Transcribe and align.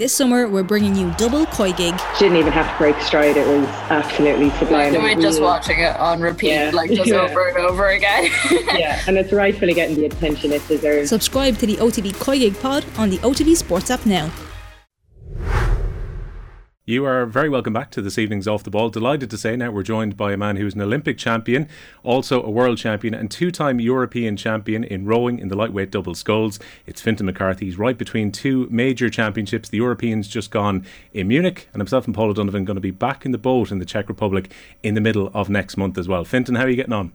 This 0.00 0.14
summer, 0.14 0.48
we're 0.48 0.62
bringing 0.62 0.96
you 0.96 1.12
double 1.18 1.44
koi 1.44 1.74
gig. 1.74 1.94
Didn't 2.18 2.38
even 2.38 2.54
have 2.54 2.72
to 2.72 2.78
break 2.78 2.98
stride. 3.02 3.36
It 3.36 3.46
was 3.46 3.68
absolutely 3.90 4.48
sublime. 4.52 4.94
Like, 4.94 5.16
we're 5.16 5.20
just 5.20 5.42
watching 5.42 5.78
it 5.78 5.94
on 5.96 6.22
repeat, 6.22 6.52
yeah. 6.52 6.70
like 6.72 6.90
just 6.90 7.10
yeah. 7.10 7.16
over 7.16 7.48
and 7.48 7.58
over 7.58 7.88
again. 7.88 8.30
yeah, 8.74 9.02
and 9.06 9.18
it's 9.18 9.30
rightfully 9.30 9.74
getting 9.74 9.96
the 9.96 10.06
attention 10.06 10.52
it 10.52 10.66
deserves. 10.66 11.10
Subscribe 11.10 11.58
to 11.58 11.66
the 11.66 11.76
OTB 11.76 12.18
Koi 12.18 12.38
Gig 12.38 12.58
pod 12.60 12.86
on 12.96 13.10
the 13.10 13.18
OTB 13.18 13.54
Sports 13.54 13.90
app 13.90 14.06
now. 14.06 14.30
You 16.90 17.04
are 17.04 17.24
very 17.24 17.48
welcome 17.48 17.72
back 17.72 17.92
to 17.92 18.02
this 18.02 18.18
evening's 18.18 18.48
Off 18.48 18.64
the 18.64 18.70
Ball. 18.70 18.90
Delighted 18.90 19.30
to 19.30 19.38
say 19.38 19.54
now 19.54 19.70
we're 19.70 19.84
joined 19.84 20.16
by 20.16 20.32
a 20.32 20.36
man 20.36 20.56
who 20.56 20.66
is 20.66 20.74
an 20.74 20.80
Olympic 20.80 21.18
champion, 21.18 21.68
also 22.02 22.42
a 22.42 22.50
world 22.50 22.78
champion, 22.78 23.14
and 23.14 23.30
two 23.30 23.52
time 23.52 23.78
European 23.78 24.36
champion 24.36 24.82
in 24.82 25.06
rowing 25.06 25.38
in 25.38 25.46
the 25.46 25.54
lightweight 25.54 25.92
double 25.92 26.16
sculls. 26.16 26.58
It's 26.88 27.00
Fintan 27.00 27.26
McCarthy. 27.26 27.66
He's 27.66 27.78
right 27.78 27.96
between 27.96 28.32
two 28.32 28.66
major 28.72 29.08
championships. 29.08 29.68
The 29.68 29.76
Europeans 29.76 30.26
just 30.26 30.50
gone 30.50 30.84
in 31.12 31.28
Munich, 31.28 31.68
and 31.72 31.80
himself 31.80 32.06
and 32.06 32.14
Paul 32.14 32.30
O'Donovan 32.30 32.64
going 32.64 32.74
to 32.74 32.80
be 32.80 32.90
back 32.90 33.24
in 33.24 33.30
the 33.30 33.38
boat 33.38 33.70
in 33.70 33.78
the 33.78 33.84
Czech 33.84 34.08
Republic 34.08 34.52
in 34.82 34.94
the 34.94 35.00
middle 35.00 35.30
of 35.32 35.48
next 35.48 35.76
month 35.76 35.96
as 35.96 36.08
well. 36.08 36.24
Fintan, 36.24 36.56
how 36.56 36.64
are 36.64 36.68
you 36.68 36.74
getting 36.74 36.92
on? 36.92 37.12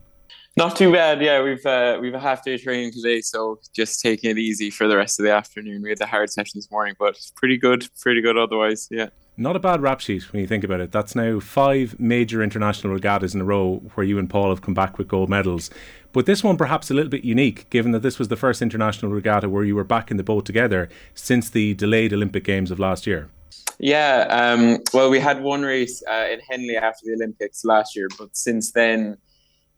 Not 0.58 0.78
too 0.78 0.94
bad. 0.94 1.22
Yeah, 1.22 1.44
we've 1.44 1.66
uh, 1.66 1.98
we've 2.00 2.14
a 2.14 2.20
half 2.20 2.46
day 2.46 2.58
training 2.58 2.94
today, 2.94 3.20
so 3.20 3.60
just 3.74 4.00
taking 4.00 4.30
it 4.30 4.38
easy 4.38 4.70
for 4.70 4.88
the 4.88 4.96
rest 4.96 5.20
of 5.20 5.26
the 5.26 5.32
afternoon. 5.34 5.82
We 5.82 5.90
had 5.90 5.98
the 5.98 6.06
hard 6.06 6.32
session 6.32 6.54
this 6.56 6.72
morning, 6.72 6.96
but 6.98 7.20
pretty 7.36 7.58
good, 7.58 7.90
pretty 8.00 8.22
good 8.22 8.38
otherwise. 8.38 8.88
Yeah. 8.90 9.10
Not 9.36 9.58
a 9.58 9.60
bad 9.60 9.82
rap 9.82 10.00
sheet 10.00 10.32
when 10.32 10.40
you 10.40 10.48
think 10.48 10.64
about 10.64 10.80
it. 10.80 10.94
That's 10.94 11.14
now 11.14 11.42
five 11.42 12.00
major 12.00 12.42
international 12.42 12.94
regattas 12.94 13.36
in 13.36 13.42
a 13.42 13.44
row 13.44 13.82
where 13.96 14.06
you 14.06 14.18
and 14.18 14.30
Paul 14.30 14.48
have 14.48 14.62
come 14.62 14.74
back 14.74 14.98
with 14.98 15.10
gold 15.10 15.30
medals. 15.30 15.70
But 16.14 16.26
this 16.26 16.42
one 16.42 16.56
perhaps 16.56 16.90
a 16.90 16.94
little 16.94 17.10
bit 17.10 17.26
unique, 17.26 17.70
given 17.70 17.92
that 17.92 18.02
this 18.02 18.18
was 18.18 18.30
the 18.30 18.38
first 18.38 18.62
international 18.62 19.12
regatta 19.12 19.50
where 19.50 19.66
you 19.66 19.76
were 19.76 19.84
back 19.84 20.10
in 20.10 20.16
the 20.16 20.24
boat 20.24 20.46
together 20.46 20.88
since 21.14 21.50
the 21.50 21.74
delayed 21.74 22.14
Olympic 22.14 22.46
Games 22.46 22.72
of 22.72 22.80
last 22.80 23.06
year. 23.06 23.30
Yeah, 23.78 24.26
um, 24.30 24.80
well, 24.94 25.10
we 25.10 25.20
had 25.20 25.42
one 25.42 25.64
race 25.64 26.02
uh, 26.10 26.28
in 26.32 26.40
Henley 26.50 26.78
after 26.78 27.08
the 27.08 27.14
Olympics 27.16 27.66
last 27.66 27.94
year, 27.94 28.08
but 28.18 28.38
since 28.38 28.72
then, 28.72 29.18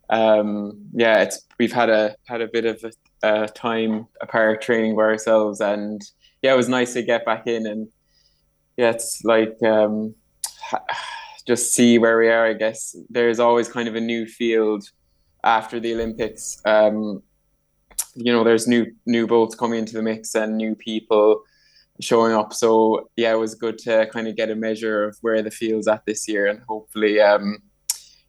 um, 0.10 0.80
yeah, 0.94 1.22
it's 1.22 1.46
we've 1.60 1.74
had 1.74 1.90
a 1.90 2.16
had 2.28 2.42
a 2.42 2.48
bit 2.48 2.66
of 2.66 2.84
a, 2.84 3.44
a 3.44 3.48
time 3.48 4.08
apart 4.22 4.62
training 4.62 4.96
by 4.96 5.04
ourselves, 5.04 5.62
and 5.62 6.02
yeah, 6.42 6.54
it 6.54 6.58
was 6.58 6.70
nice 6.70 6.94
to 6.94 7.02
get 7.02 7.26
back 7.26 7.48
in 7.48 7.66
and 7.66 7.90
yeah, 8.78 8.92
it's 8.92 9.24
like 9.26 9.62
um, 9.64 10.16
just 11.48 11.74
see 11.74 11.98
where 11.98 12.18
we 12.18 12.30
are. 12.30 12.46
I 12.46 12.54
guess 12.54 12.96
there's 13.10 13.40
always 13.40 13.68
kind 13.68 13.88
of 13.90 13.96
a 13.96 14.02
new 14.02 14.28
field 14.28 14.90
after 15.44 15.80
the 15.80 15.94
Olympics. 15.94 16.62
Um, 16.66 17.24
you 18.16 18.32
know, 18.32 18.44
there's 18.44 18.68
new 18.68 18.86
new 19.06 19.28
boats 19.28 19.56
coming 19.56 19.80
into 19.80 19.94
the 19.94 20.04
mix 20.04 20.36
and 20.36 20.58
new 20.58 20.76
people 20.76 21.42
showing 22.00 22.34
up. 22.34 22.54
So 22.54 23.10
yeah, 23.16 23.32
it 23.34 23.40
was 23.40 23.56
good 23.56 23.80
to 23.80 24.08
kind 24.14 24.28
of 24.28 24.36
get 24.36 24.52
a 24.52 24.56
measure 24.56 25.04
of 25.04 25.18
where 25.22 25.42
the 25.42 25.52
field's 25.52 25.88
at 25.88 26.06
this 26.06 26.28
year, 26.28 26.46
and 26.46 26.62
hopefully, 26.68 27.20
um, 27.20 27.58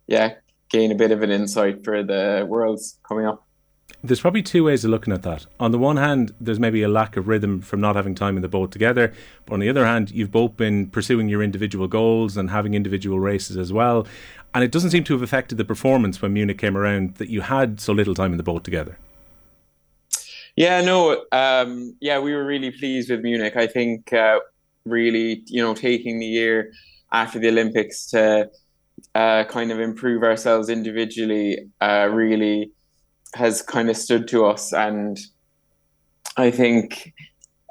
yeah, 0.07 0.35
gain 0.71 0.93
a 0.93 0.95
bit 0.95 1.11
of 1.11 1.23
an 1.23 1.31
insight 1.31 1.85
for 1.85 2.03
the 2.03 2.47
worlds 2.49 2.99
coming 3.07 3.27
up. 3.27 3.45
There's 4.03 4.21
probably 4.21 4.43
two 4.43 4.65
ways 4.65 4.85
of 4.85 4.91
looking 4.91 5.13
at 5.13 5.23
that. 5.23 5.47
On 5.59 5.73
the 5.73 5.79
one 5.79 5.97
hand, 5.97 6.33
there's 6.41 6.61
maybe 6.61 6.83
a 6.83 6.89
lack 6.89 7.17
of 7.17 7.27
rhythm 7.27 7.61
from 7.61 7.81
not 7.81 7.97
having 7.97 8.15
time 8.15 8.37
in 8.37 8.43
the 8.43 8.49
boat 8.49 8.71
together. 8.71 9.13
But 9.45 9.55
on 9.55 9.61
the 9.61 9.69
other 9.69 9.85
hand, 9.85 10.11
you've 10.13 10.31
both 10.31 10.57
been 10.57 10.89
pursuing 10.89 11.29
your 11.29 11.43
individual 11.43 11.89
goals 11.89 12.37
and 12.37 12.51
having 12.51 12.75
individual 12.75 13.19
races 13.19 13.57
as 13.57 13.73
well. 13.73 14.07
And 14.55 14.63
it 14.63 14.71
doesn't 14.71 14.91
seem 14.91 15.05
to 15.05 15.15
have 15.15 15.23
affected 15.23 15.59
the 15.59 15.65
performance 15.65 16.23
when 16.23 16.33
Munich 16.33 16.59
came 16.59 16.77
around 16.77 17.17
that 17.17 17.29
you 17.29 17.41
had 17.41 17.81
so 17.81 17.93
little 17.93 18.15
time 18.15 18.33
in 18.33 18.37
the 18.37 18.45
boat 18.45 18.63
together. 18.63 18.99
Yeah, 20.55 20.81
no, 20.81 21.25
um, 21.33 21.97
yeah, 22.01 22.19
we 22.19 22.35
were 22.35 22.45
really 22.45 22.71
pleased 22.71 23.11
with 23.11 23.21
Munich. 23.21 23.57
I 23.57 23.67
think 23.67 24.13
uh, 24.13 24.41
really, 24.85 25.43
you 25.47 25.63
know, 25.63 25.75
taking 25.75 26.19
the 26.19 26.27
year 26.27 26.73
after 27.13 27.39
the 27.39 27.49
Olympics 27.49 28.07
to 28.11 28.51
uh, 29.15 29.45
kind 29.45 29.71
of 29.71 29.81
improve 29.81 30.23
ourselves 30.23 30.69
individually 30.69 31.59
uh, 31.81 32.09
really 32.11 32.73
has 33.35 33.63
kind 33.63 33.91
of 33.91 33.97
stood 33.97 34.29
to 34.29 34.47
us, 34.47 34.73
and 34.73 35.19
I 36.37 36.51
think, 36.51 37.13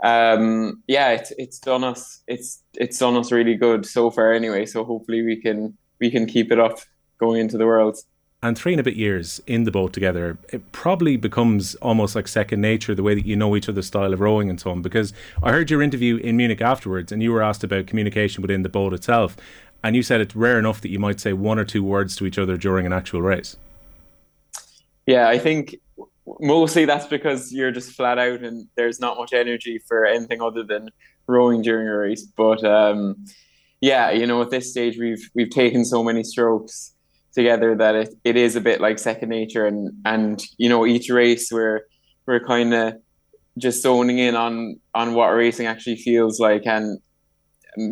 um, 0.04 0.84
yeah, 0.88 1.12
it's 1.12 1.32
it's 1.38 1.60
done 1.60 1.84
us 1.84 2.22
it's 2.28 2.62
it's 2.74 3.00
done 3.00 3.16
us 3.16 3.32
really 3.32 3.56
good 3.56 3.86
so 3.86 4.12
far 4.12 4.34
anyway. 4.34 4.66
So 4.66 4.84
hopefully 4.84 5.24
we 5.24 5.42
can 5.42 5.78
we 6.00 6.12
can 6.12 6.26
keep 6.26 6.52
it 6.52 6.60
up 6.60 6.80
going 7.20 7.40
into 7.40 7.58
the 7.58 7.66
world. 7.66 7.98
And 8.44 8.56
three 8.56 8.74
and 8.74 8.80
a 8.80 8.84
bit 8.84 8.96
years 8.96 9.42
in 9.48 9.64
the 9.64 9.72
boat 9.72 9.94
together, 9.94 10.38
it 10.54 10.72
probably 10.72 11.18
becomes 11.18 11.74
almost 11.76 12.16
like 12.16 12.28
second 12.28 12.62
nature 12.62 12.94
the 12.94 13.02
way 13.02 13.16
that 13.16 13.26
you 13.26 13.36
know 13.36 13.56
each 13.56 13.68
other's 13.68 13.88
style 13.88 14.14
of 14.14 14.20
rowing 14.20 14.48
and 14.48 14.60
so 14.60 14.70
on. 14.70 14.84
Because 14.84 15.12
I 15.42 15.52
heard 15.52 15.72
your 15.72 15.82
interview 15.82 16.18
in 16.18 16.38
Munich 16.38 16.62
afterwards, 16.62 17.12
and 17.12 17.24
you 17.24 17.34
were 17.34 17.42
asked 17.42 17.64
about 17.64 17.88
communication 17.88 18.44
within 18.44 18.62
the 18.62 18.70
boat 18.70 18.94
itself, 18.94 19.38
and 19.88 19.96
you 19.96 20.04
said 20.04 20.20
it's 20.20 20.36
rare 20.36 20.60
enough 20.60 20.82
that 20.82 20.90
you 20.90 21.00
might 21.00 21.20
say 21.22 21.32
one 21.32 21.58
or 21.58 21.64
two 21.64 21.82
words 21.82 22.18
to 22.18 22.26
each 22.26 22.38
other 22.38 22.58
during 22.58 22.86
an 22.86 22.92
actual 22.92 23.22
race. 23.22 23.56
Yeah, 25.06 25.30
I 25.30 25.40
think 25.40 25.78
mostly 26.42 26.84
that's 26.84 27.08
because 27.08 27.54
you're 27.54 27.72
just 27.72 27.94
flat 27.94 28.20
out 28.20 28.44
and 28.44 28.68
there's 28.76 29.00
not 29.00 29.16
much 29.16 29.32
energy 29.32 29.80
for 29.88 30.06
anything 30.06 30.42
other 30.42 30.64
than 30.64 30.90
rowing 31.26 31.62
during 31.62 31.88
a 31.88 31.98
race. 31.98 32.24
But 32.24 32.66
um, 32.66 33.26
yeah, 33.80 34.12
you 34.12 34.28
know, 34.28 34.42
at 34.42 34.50
this 34.50 34.70
stage 34.70 34.98
we've 34.98 35.30
we've 35.34 35.50
taken 35.50 35.86
so 35.86 36.04
many 36.04 36.26
strokes 36.26 36.94
together 37.34 37.74
that 37.76 37.96
it, 37.96 38.10
it 38.26 38.36
is 38.36 38.58
a 38.58 38.62
bit 38.62 38.82
like 38.82 39.00
second 39.00 39.30
nature 39.30 39.66
and 39.66 39.92
and 40.06 40.44
you 40.58 40.68
know 40.68 40.86
each 40.86 41.10
race 41.10 41.52
we're 41.52 41.82
we're 42.26 42.44
kind 42.44 42.74
of 42.74 42.96
just 43.58 43.84
zoning 43.84 44.18
in 44.18 44.36
on 44.36 44.80
on 44.94 45.14
what 45.14 45.28
racing 45.28 45.66
actually 45.66 45.96
feels 45.96 46.42
like 46.42 46.66
and 46.66 47.00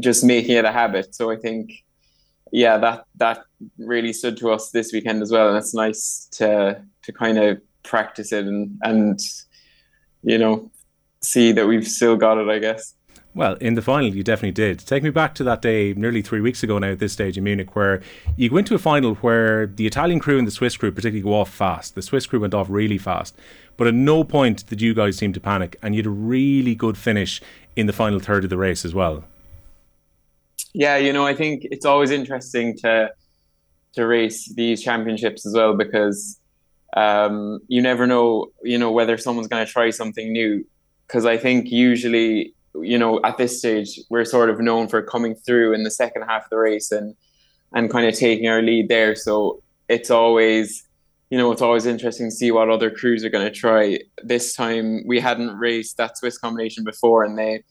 just 0.02 0.26
making 0.26 0.58
it 0.58 0.66
a 0.66 0.72
habit. 0.74 1.16
So 1.16 1.32
I 1.32 1.38
think 1.38 1.85
yeah, 2.56 2.78
that 2.78 3.06
that 3.16 3.44
really 3.78 4.14
stood 4.14 4.38
to 4.38 4.50
us 4.50 4.72
this 4.72 4.94
weekend 4.94 5.22
as 5.22 5.30
well, 5.30 5.50
and 5.50 5.58
it's 5.58 5.74
nice 5.74 6.30
to 6.32 6.82
to 7.04 7.12
kind 7.12 7.38
of 7.38 7.62
practice 7.84 8.32
it 8.32 8.46
and 8.46 8.80
and 8.82 9.20
you 10.24 10.38
know 10.38 10.72
see 11.22 11.52
that 11.52 11.68
we've 11.68 11.86
still 11.86 12.16
got 12.16 12.38
it. 12.38 12.48
I 12.48 12.60
guess. 12.60 12.94
Well, 13.34 13.56
in 13.56 13.74
the 13.74 13.82
final, 13.82 14.16
you 14.16 14.24
definitely 14.24 14.54
did. 14.54 14.80
Take 14.80 15.04
me 15.04 15.10
back 15.10 15.36
to 15.36 15.44
that 15.44 15.62
day 15.62 15.94
nearly 15.94 16.22
three 16.22 16.40
weeks 16.40 16.64
ago 16.64 16.80
now 16.80 16.92
at 16.92 17.00
this 17.00 17.12
stage 17.12 17.38
in 17.38 17.44
Munich, 17.44 17.76
where 17.76 18.02
you 18.38 18.50
went 18.50 18.68
to 18.68 18.76
a 18.76 18.80
final 18.80 19.16
where 19.16 19.68
the 19.68 19.86
Italian 19.86 20.22
crew 20.22 20.38
and 20.38 20.48
the 20.48 20.52
Swiss 20.52 20.78
crew 20.78 20.94
particularly 20.94 21.24
go 21.24 21.34
off 21.34 21.50
fast. 21.50 21.96
The 21.96 22.02
Swiss 22.02 22.26
crew 22.26 22.40
went 22.40 22.54
off 22.54 22.70
really 22.70 22.98
fast, 22.98 23.36
but 23.76 23.88
at 23.88 23.94
no 23.94 24.24
point 24.24 24.66
did 24.68 24.82
you 24.82 24.94
guys 24.94 25.18
seem 25.18 25.34
to 25.34 25.42
panic, 25.42 25.76
and 25.82 25.94
you 25.94 26.00
had 26.00 26.06
a 26.06 26.10
really 26.10 26.74
good 26.74 26.98
finish 26.98 27.42
in 27.76 27.86
the 27.86 27.92
final 27.92 28.22
third 28.22 28.46
of 28.46 28.50
the 28.50 28.58
race 28.58 28.86
as 28.86 28.94
well. 28.96 29.26
Yeah, 30.78 30.98
you 30.98 31.14
know, 31.14 31.26
I 31.26 31.34
think 31.34 31.66
it's 31.72 31.86
always 31.86 32.12
interesting 32.12 32.76
to 32.80 33.10
to 33.94 34.06
race 34.06 34.54
these 34.56 34.84
championships 34.84 35.46
as 35.46 35.54
well 35.54 35.74
because 35.74 36.38
um, 36.98 37.60
you 37.70 37.82
never 37.82 38.06
know, 38.06 38.48
you 38.62 38.78
know, 38.78 38.92
whether 38.92 39.18
someone's 39.18 39.48
going 39.48 39.66
to 39.66 39.72
try 39.72 39.90
something 39.90 40.34
new. 40.34 40.66
Because 41.08 41.26
I 41.26 41.38
think 41.38 41.72
usually, 41.72 42.54
you 42.74 42.98
know, 42.98 43.22
at 43.24 43.38
this 43.38 43.60
stage, 43.60 44.02
we're 44.10 44.26
sort 44.26 44.50
of 44.50 44.60
known 44.60 44.90
for 44.90 45.02
coming 45.02 45.34
through 45.34 45.74
in 45.74 45.84
the 45.84 45.92
second 45.92 46.24
half 46.24 46.44
of 46.44 46.50
the 46.50 46.58
race 46.58 46.92
and 46.92 47.16
and 47.74 47.90
kind 47.90 48.06
of 48.06 48.14
taking 48.14 48.50
our 48.50 48.62
lead 48.62 48.90
there. 48.90 49.16
So 49.16 49.64
it's 49.88 50.12
always, 50.12 50.84
you 51.30 51.38
know, 51.38 51.54
it's 51.54 51.62
always 51.62 51.86
interesting 51.86 52.32
to 52.32 52.36
see 52.36 52.52
what 52.52 52.70
other 52.70 52.92
crews 52.92 53.24
are 53.24 53.30
going 53.30 53.48
to 53.48 53.60
try. 53.60 54.00
This 54.24 54.54
time 54.54 55.08
we 55.08 55.22
hadn't 55.22 55.58
raced 55.58 55.96
that 55.98 56.18
Swiss 56.18 56.38
combination 56.38 56.84
before, 56.84 57.24
and 57.24 57.40
they 57.40 57.64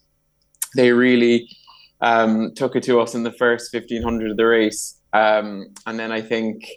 they 0.75 0.93
really 0.93 1.51
um, 2.01 2.53
took 2.55 2.77
it 2.77 2.83
to 2.85 3.01
us 3.01 3.15
in 3.15 3.23
the 3.23 3.33
first 3.33 3.73
1500 3.73 4.31
of 4.33 4.37
the 4.37 4.47
race. 4.47 4.99
Um, 5.13 5.67
and 5.87 5.99
then 5.99 6.13
I 6.13 6.21
think 6.21 6.69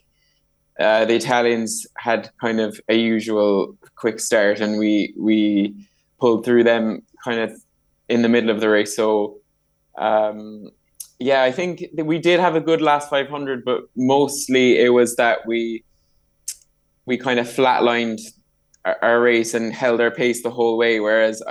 uh, 0.79 1.05
the 1.05 1.15
Italians 1.15 1.87
had 1.97 2.29
kind 2.39 2.59
of 2.59 2.79
a 2.87 2.95
usual 2.95 3.75
quick 3.95 4.19
start, 4.19 4.59
and 4.59 4.77
we 4.77 5.13
we 5.17 5.73
pulled 6.19 6.45
through 6.45 6.63
them 6.63 7.01
kind 7.23 7.39
of 7.39 7.51
in 8.09 8.21
the 8.21 8.29
middle 8.29 8.49
of 8.49 8.59
the 8.59 8.69
race. 8.69 8.95
So 8.95 9.39
um, 9.97 10.69
yeah, 11.19 11.43
I 11.43 11.51
think 11.51 11.85
we 11.95 12.19
did 12.19 12.39
have 12.39 12.55
a 12.55 12.61
good 12.61 12.81
last 12.81 13.09
500, 13.09 13.65
but 13.65 13.81
mostly 13.95 14.79
it 14.79 14.89
was 14.89 15.15
that 15.15 15.39
we 15.47 15.83
we 17.05 17.17
kind 17.17 17.39
of 17.39 17.47
flatlined 17.47 18.19
our, 18.85 18.97
our 19.01 19.21
race 19.21 19.53
and 19.53 19.73
held 19.73 19.99
our 19.99 20.11
pace 20.11 20.43
the 20.43 20.51
whole 20.51 20.77
way. 20.77 20.99
Whereas 20.99 21.41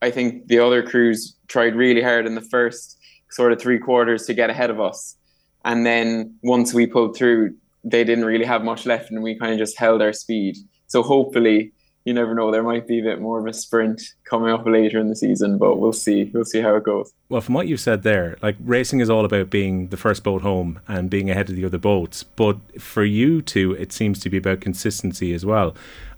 I 0.00 0.10
think 0.10 0.46
the 0.46 0.58
other 0.60 0.82
crews 0.82 1.36
tried 1.48 1.74
really 1.74 2.00
hard 2.00 2.26
in 2.26 2.34
the 2.34 2.40
first 2.40 2.96
sort 3.30 3.52
of 3.52 3.60
three 3.60 3.78
quarters 3.78 4.26
to 4.26 4.34
get 4.34 4.50
ahead 4.50 4.70
of 4.70 4.80
us. 4.80 5.16
And 5.64 5.84
then 5.84 6.36
once 6.42 6.72
we 6.74 6.86
pulled 6.86 7.16
through, 7.16 7.54
they 7.84 8.04
didn't 8.04 8.24
really 8.24 8.44
have 8.44 8.62
much 8.62 8.86
left 8.86 9.10
and 9.10 9.22
we 9.22 9.38
kind 9.38 9.52
of 9.52 9.58
just 9.58 9.78
held 9.78 10.02
our 10.02 10.12
speed. 10.12 10.56
So 10.86 11.02
hopefully, 11.02 11.72
you 12.04 12.14
never 12.14 12.34
know, 12.34 12.50
there 12.50 12.62
might 12.62 12.86
be 12.86 12.98
a 12.98 13.02
bit 13.02 13.20
more 13.20 13.38
of 13.38 13.46
a 13.46 13.52
sprint 13.52 14.02
coming 14.24 14.50
up 14.50 14.66
later 14.66 14.98
in 14.98 15.08
the 15.08 15.16
season, 15.16 15.58
but 15.58 15.76
we'll 15.76 15.92
see. 15.92 16.30
We'll 16.32 16.44
see 16.44 16.60
how 16.60 16.74
it 16.76 16.84
goes. 16.84 17.12
Well, 17.28 17.42
from 17.42 17.54
what 17.54 17.68
you've 17.68 17.80
said 17.80 18.02
there, 18.02 18.36
like 18.42 18.56
racing 18.58 19.00
is 19.00 19.10
all 19.10 19.24
about 19.24 19.50
being 19.50 19.88
the 19.88 19.96
first 19.98 20.24
boat 20.24 20.42
home 20.42 20.80
and 20.88 21.10
being 21.10 21.30
ahead 21.30 21.50
of 21.50 21.56
the 21.56 21.64
other 21.64 21.78
boats. 21.78 22.22
But 22.22 22.80
for 22.80 23.04
you 23.04 23.42
two, 23.42 23.72
it 23.72 23.92
seems 23.92 24.18
to 24.20 24.30
be 24.30 24.38
about 24.38 24.60
consistency 24.60 25.34
as 25.34 25.44
well. 25.44 25.74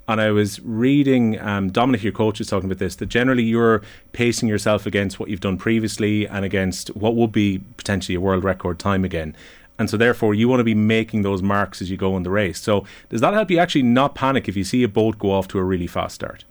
And 0.08 0.20
I 0.20 0.31
was 0.31 0.60
reading 0.60 1.40
um, 1.40 1.70
Dominic, 1.70 2.02
your 2.02 2.12
coach, 2.12 2.40
is 2.40 2.49
talking 2.49 2.69
about 2.69 2.78
this 2.78 2.96
that 2.96 3.06
generally 3.06 3.44
you're 3.44 3.82
pacing 4.12 4.49
yourself 4.49 4.84
against 4.84 5.20
what 5.20 5.28
you've 5.28 5.40
done 5.40 5.56
previously 5.56 6.26
and 6.26 6.44
against 6.44 6.88
what 6.96 7.14
would 7.14 7.31
be 7.31 7.60
potentially 7.76 8.16
a 8.16 8.20
world 8.20 8.43
record 8.43 8.78
time 8.78 9.04
again. 9.04 9.37
And 9.78 9.88
so, 9.88 9.96
therefore, 9.96 10.34
you 10.34 10.49
want 10.49 10.60
to 10.60 10.64
be 10.64 10.75
making 10.75 11.22
those 11.22 11.43
marks 11.43 11.81
as 11.81 11.90
you 11.90 11.96
go 11.96 12.16
in 12.16 12.25
the 12.25 12.31
race. 12.31 12.60
So, 12.60 12.84
does 13.08 13.20
that 13.20 13.32
help 13.32 13.50
you 13.50 13.58
actually 13.58 13.84
not 13.84 14.14
panic 14.14 14.49
if 14.49 14.56
you 14.56 14.64
see 14.64 14.82
a 14.82 14.88
boat 14.88 15.19
go 15.19 15.32
off 15.32 15.49
to 15.49 15.58
a 15.58 15.64
really 15.64 15.87
fast 15.87 16.16
start? 16.16 16.44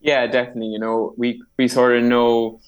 Yeah, 0.00 0.26
definitely. 0.26 0.68
You 0.68 0.78
know, 0.78 1.14
we 1.16 1.42
we 1.56 1.66
sort 1.66 1.96
of 1.96 2.04
know 2.04 2.60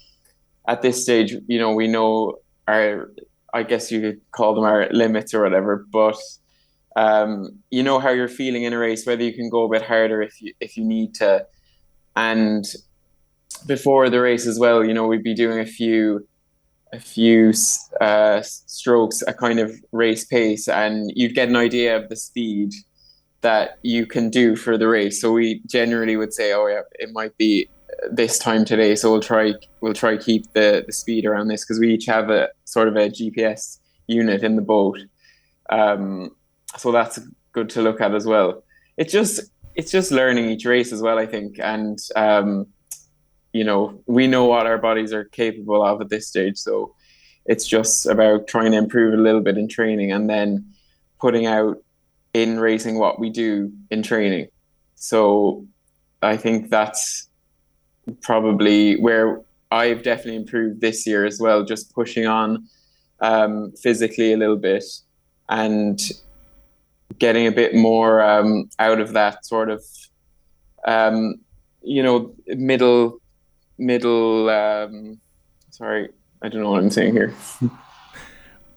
at 0.66 0.82
this 0.82 1.02
stage. 1.02 1.34
You 1.46 1.58
know, 1.58 1.72
we 1.72 1.86
know 1.86 2.38
our. 2.66 3.10
I 3.54 3.62
guess 3.62 3.92
you 3.92 4.00
could 4.00 4.20
call 4.32 4.54
them 4.54 4.64
our 4.64 4.88
limits 4.90 5.32
or 5.32 5.42
whatever, 5.42 5.86
but 5.90 6.18
um, 6.96 7.60
you 7.70 7.82
know 7.82 7.98
how 8.00 8.10
you're 8.10 8.26
feeling 8.26 8.64
in 8.64 8.72
a 8.72 8.78
race, 8.78 9.06
whether 9.06 9.22
you 9.22 9.34
can 9.34 9.50
go 9.50 9.64
a 9.64 9.68
bit 9.68 9.82
harder 9.82 10.22
if 10.22 10.40
you 10.40 10.52
if 10.60 10.76
you 10.76 10.84
need 10.84 11.14
to, 11.16 11.46
and 12.16 12.64
before 13.66 14.08
the 14.10 14.20
race 14.20 14.46
as 14.46 14.58
well, 14.58 14.82
you 14.84 14.94
know 14.94 15.06
we'd 15.06 15.22
be 15.22 15.34
doing 15.34 15.60
a 15.60 15.66
few 15.66 16.26
a 16.92 17.00
few 17.00 17.52
uh, 18.00 18.40
strokes, 18.42 19.22
a 19.26 19.34
kind 19.34 19.58
of 19.58 19.72
race 19.92 20.24
pace, 20.24 20.68
and 20.68 21.12
you'd 21.14 21.34
get 21.34 21.50
an 21.50 21.56
idea 21.56 21.96
of 21.96 22.08
the 22.08 22.16
speed 22.16 22.72
that 23.42 23.78
you 23.82 24.06
can 24.06 24.30
do 24.30 24.56
for 24.56 24.78
the 24.78 24.88
race. 24.88 25.20
So 25.20 25.32
we 25.32 25.60
generally 25.66 26.16
would 26.16 26.32
say, 26.32 26.54
oh 26.54 26.66
yeah, 26.66 26.82
it 26.92 27.12
might 27.12 27.36
be 27.36 27.68
this 28.10 28.38
time 28.38 28.64
today, 28.64 28.94
so 28.94 29.12
we'll 29.12 29.20
try 29.20 29.52
we'll 29.82 29.92
try 29.92 30.16
keep 30.16 30.50
the 30.54 30.82
the 30.86 30.92
speed 30.92 31.26
around 31.26 31.48
this 31.48 31.62
because 31.62 31.78
we 31.78 31.92
each 31.92 32.06
have 32.06 32.30
a 32.30 32.48
sort 32.64 32.88
of 32.88 32.96
a 32.96 33.10
GPS 33.10 33.80
unit 34.06 34.42
in 34.42 34.56
the 34.56 34.62
boat. 34.62 34.98
Um, 35.68 36.30
so 36.78 36.92
that's 36.92 37.18
good 37.52 37.70
to 37.70 37.82
look 37.82 38.00
at 38.00 38.14
as 38.14 38.26
well. 38.26 38.62
It's 38.96 39.12
just 39.12 39.40
it's 39.74 39.90
just 39.90 40.10
learning 40.10 40.48
each 40.50 40.64
race 40.64 40.92
as 40.92 41.02
well, 41.02 41.18
I 41.18 41.26
think, 41.26 41.58
and 41.58 41.98
um, 42.14 42.66
you 43.52 43.64
know 43.64 44.00
we 44.06 44.26
know 44.26 44.46
what 44.46 44.66
our 44.66 44.78
bodies 44.78 45.12
are 45.12 45.24
capable 45.24 45.84
of 45.84 46.00
at 46.00 46.08
this 46.08 46.28
stage, 46.28 46.56
so 46.58 46.94
it's 47.44 47.66
just 47.66 48.06
about 48.06 48.46
trying 48.48 48.72
to 48.72 48.78
improve 48.78 49.14
a 49.14 49.22
little 49.22 49.40
bit 49.40 49.56
in 49.56 49.68
training 49.68 50.12
and 50.12 50.28
then 50.28 50.72
putting 51.20 51.46
out 51.46 51.78
in 52.34 52.58
racing 52.58 52.98
what 52.98 53.18
we 53.18 53.30
do 53.30 53.72
in 53.90 54.02
training. 54.02 54.48
So 54.96 55.66
I 56.22 56.36
think 56.36 56.70
that's 56.70 57.28
probably 58.22 59.00
where 59.00 59.42
I've 59.70 60.02
definitely 60.02 60.36
improved 60.36 60.80
this 60.80 61.06
year 61.06 61.24
as 61.24 61.40
well, 61.40 61.64
just 61.64 61.94
pushing 61.94 62.26
on 62.26 62.66
um, 63.20 63.72
physically 63.72 64.32
a 64.32 64.36
little 64.36 64.56
bit 64.56 64.84
and 65.48 66.00
getting 67.18 67.46
a 67.46 67.52
bit 67.52 67.74
more 67.74 68.22
um, 68.22 68.68
out 68.78 69.00
of 69.00 69.12
that 69.12 69.44
sort 69.44 69.70
of 69.70 69.82
um, 70.86 71.36
you 71.82 72.02
know 72.02 72.34
middle 72.48 73.20
middle 73.78 74.48
um, 74.48 75.20
sorry 75.70 76.08
i 76.42 76.48
don't 76.48 76.62
know 76.62 76.70
what 76.70 76.82
i'm 76.82 76.90
saying 76.90 77.12
here. 77.14 77.34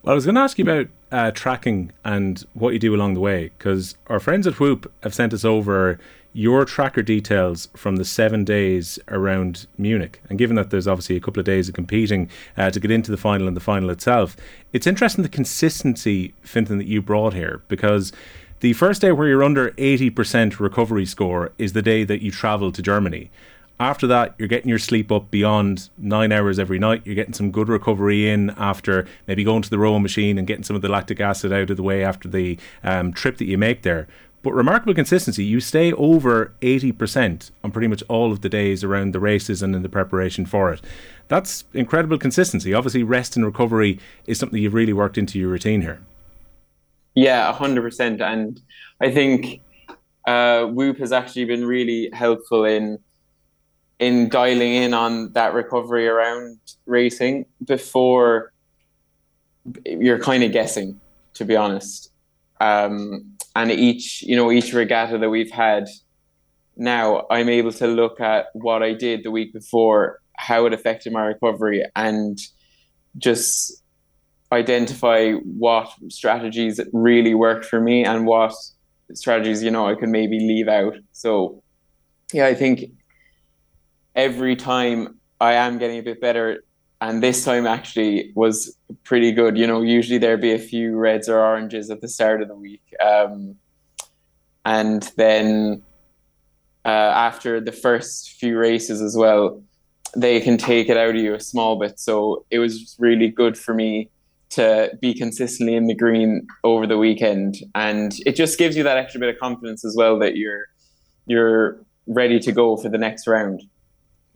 Well 0.02 0.14
i 0.14 0.16
was 0.16 0.24
going 0.24 0.36
to 0.36 0.42
ask 0.42 0.58
you 0.58 0.64
about 0.64 0.88
uh, 1.12 1.32
tracking 1.32 1.92
and 2.06 2.46
what 2.54 2.72
you 2.72 2.80
do 2.80 2.96
along 2.96 3.16
the 3.16 3.20
way 3.20 3.50
because 3.50 3.98
our 4.08 4.22
friends 4.22 4.48
at 4.48 4.58
whoop 4.58 4.90
have 5.04 5.14
sent 5.14 5.34
us 5.34 5.44
over 5.44 6.00
your 6.34 6.64
tracker 6.64 7.02
details 7.02 7.68
from 7.76 7.96
the 7.96 8.06
seven 8.06 8.44
days 8.44 9.00
around 9.08 9.66
Munich. 9.78 10.22
And 10.30 10.38
given 10.38 10.56
that 10.56 10.70
there's 10.70 10.88
obviously 10.88 11.16
a 11.16 11.20
couple 11.20 11.40
of 11.40 11.46
days 11.46 11.68
of 11.68 11.76
competing 11.76 12.30
uh, 12.56 12.70
to 12.70 12.80
get 12.80 12.92
into 12.92 13.12
the 13.12 13.18
final 13.18 13.48
and 13.48 13.58
the 13.58 13.62
final 13.62 13.90
itself, 13.90 14.38
it's 14.72 14.88
interesting 14.88 15.24
the 15.24 15.30
consistency, 15.30 16.34
Fintan, 16.42 16.78
that 16.78 16.88
you 16.88 17.02
brought 17.02 17.34
here 17.34 17.64
because 17.68 18.12
the 18.60 18.74
first 18.74 19.02
day 19.02 19.12
where 19.12 19.28
you're 19.28 19.44
under 19.44 19.72
80% 19.72 20.60
recovery 20.60 21.06
score 21.06 21.52
is 21.58 21.74
the 21.74 21.82
day 21.82 22.04
that 22.04 22.22
you 22.22 22.30
travel 22.30 22.72
to 22.74 22.82
Germany. 22.82 23.32
After 23.82 24.06
that, 24.08 24.36
you're 24.38 24.50
getting 24.50 24.68
your 24.68 24.80
sleep 24.80 25.10
up 25.10 25.32
beyond 25.32 25.90
nine 25.98 26.34
hours 26.34 26.60
every 26.60 26.80
night. 26.80 27.02
You're 27.06 27.16
getting 27.16 27.34
some 27.34 27.50
good 27.50 27.70
recovery 27.70 28.28
in 28.28 28.50
after 28.58 29.08
maybe 29.26 29.46
going 29.46 29.62
to 29.62 29.70
the 29.70 29.80
rowing 29.80 30.04
machine 30.04 30.38
and 30.38 30.46
getting 30.46 30.66
some 30.66 30.76
of 30.76 30.82
the 30.82 30.90
lactic 30.90 31.22
acid 31.22 31.54
out 31.54 31.70
of 31.70 31.78
the 31.78 31.84
way 31.84 32.04
after 32.04 32.28
the 32.28 32.60
um, 32.84 33.14
trip 33.14 33.38
that 33.38 33.46
you 33.46 33.58
make 33.58 33.84
there. 33.84 34.10
But 34.42 34.54
remarkable 34.54 34.94
consistency. 34.94 35.44
You 35.44 35.60
stay 35.60 35.92
over 35.94 36.54
80% 36.62 37.52
on 37.64 37.72
pretty 37.72 37.88
much 37.88 38.04
all 38.08 38.32
of 38.32 38.42
the 38.42 38.50
days 38.50 38.84
around 38.84 39.14
the 39.14 39.20
races 39.20 39.62
and 39.62 39.76
in 39.76 39.84
the 39.84 39.90
preparation 39.90 40.46
for 40.46 40.72
it. 40.72 40.82
That's 41.28 41.66
incredible 41.74 42.18
consistency. 42.18 42.74
Obviously, 42.74 43.04
rest 43.04 43.36
and 43.36 43.46
recovery 43.46 44.00
is 44.28 44.40
something 44.40 44.62
you've 44.62 44.74
really 44.74 44.94
worked 44.94 45.18
into 45.18 45.38
your 45.38 45.50
routine 45.50 45.82
here. 45.82 46.00
Yeah, 47.16 47.54
100%. 47.54 48.22
And 48.22 48.62
I 49.02 49.12
think 49.12 49.62
uh, 50.26 50.66
Whoop 50.66 51.00
has 51.00 51.12
actually 51.12 51.46
been 51.46 51.66
really 51.66 52.10
helpful 52.14 52.66
in 52.66 53.00
in 54.00 54.30
dialing 54.30 54.74
in 54.76 54.94
on 54.94 55.34
that 55.34 55.54
recovery 55.54 56.08
around 56.08 56.58
racing 56.86 57.46
before 57.66 58.54
you're 59.86 60.20
kind 60.20 60.42
of 60.44 60.54
guessing, 60.54 61.00
to 61.34 61.44
be 61.44 61.56
honest. 61.56 62.12
Um, 62.60 63.38
and 63.56 63.72
each 63.72 64.22
you 64.24 64.36
know 64.36 64.52
each 64.52 64.74
regatta 64.74 65.18
that 65.18 65.30
we've 65.30 65.52
had 65.52 65.88
now 66.78 67.26
i'm 67.30 67.50
able 67.50 67.72
to 67.72 67.88
look 67.88 68.20
at 68.20 68.48
what 68.54 68.82
i 68.84 68.94
did 68.94 69.24
the 69.24 69.32
week 69.32 69.54
before 69.54 70.20
how 70.38 70.66
it 70.66 70.74
affected 70.74 71.12
my 71.12 71.26
recovery 71.26 71.84
and 71.96 72.40
just 73.18 73.84
identify 74.52 75.34
what 75.34 75.92
strategies 76.08 76.80
really 76.94 77.34
worked 77.34 77.66
for 77.66 77.82
me 77.82 78.06
and 78.06 78.26
what 78.26 78.54
strategies 79.14 79.62
you 79.62 79.72
know 79.72 79.88
i 79.88 79.96
could 79.96 80.10
maybe 80.10 80.40
leave 80.40 80.68
out. 80.68 80.96
So 81.12 81.62
yeah 82.32 82.48
i 82.48 82.54
think 82.54 82.86
every 84.16 84.56
time 84.56 85.20
i 85.42 85.54
am 85.54 85.78
getting 85.78 86.00
a 86.00 86.04
bit 86.04 86.22
better 86.22 86.64
and 87.02 87.24
this 87.24 87.46
time 87.46 87.66
actually 87.66 88.32
was 88.36 88.76
pretty 89.04 89.32
good. 89.32 89.58
You 89.58 89.68
know, 89.68 89.82
usually 89.82 90.18
there'd 90.18 90.42
be 90.42 90.54
a 90.54 90.60
few 90.60 90.98
reds 90.98 91.30
or 91.30 91.40
oranges 91.40 91.90
at 91.90 92.02
the 92.02 92.08
start 92.08 92.42
of 92.42 92.48
the 92.48 92.56
week, 92.56 92.84
um, 93.04 93.56
and 94.66 95.04
then 95.16 95.82
uh, 96.86 96.90
after 96.90 97.60
the 97.62 97.72
first 97.72 98.32
few 98.32 98.58
races 98.58 99.02
as 99.02 99.16
well, 99.16 99.62
they 100.16 100.40
can 100.42 100.58
take 100.58 100.90
it 100.90 100.98
out 100.98 101.10
of 101.10 101.16
you 101.16 101.34
a 101.34 101.40
small 101.40 101.78
bit. 101.78 102.00
So 102.00 102.46
it 102.50 102.60
was 102.60 102.96
really 103.00 103.30
good 103.30 103.58
for 103.58 103.74
me 103.74 104.10
to 104.52 104.92
be 105.00 105.14
consistently 105.14 105.76
in 105.76 105.86
the 105.86 105.94
green 105.94 106.48
over 106.64 106.88
the 106.88 106.98
weekend, 106.98 107.58
and 107.76 108.16
it 108.26 108.36
just 108.36 108.58
gives 108.58 108.76
you 108.76 108.84
that 108.84 108.98
extra 108.98 109.20
bit 109.20 109.30
of 109.30 109.40
confidence 109.40 109.86
as 109.86 109.96
well 109.96 110.18
that 110.20 110.36
you're 110.36 110.66
you're 111.28 111.80
ready 112.08 112.40
to 112.40 112.52
go 112.52 112.76
for 112.76 112.90
the 112.90 112.98
next 112.98 113.28
round. 113.28 113.62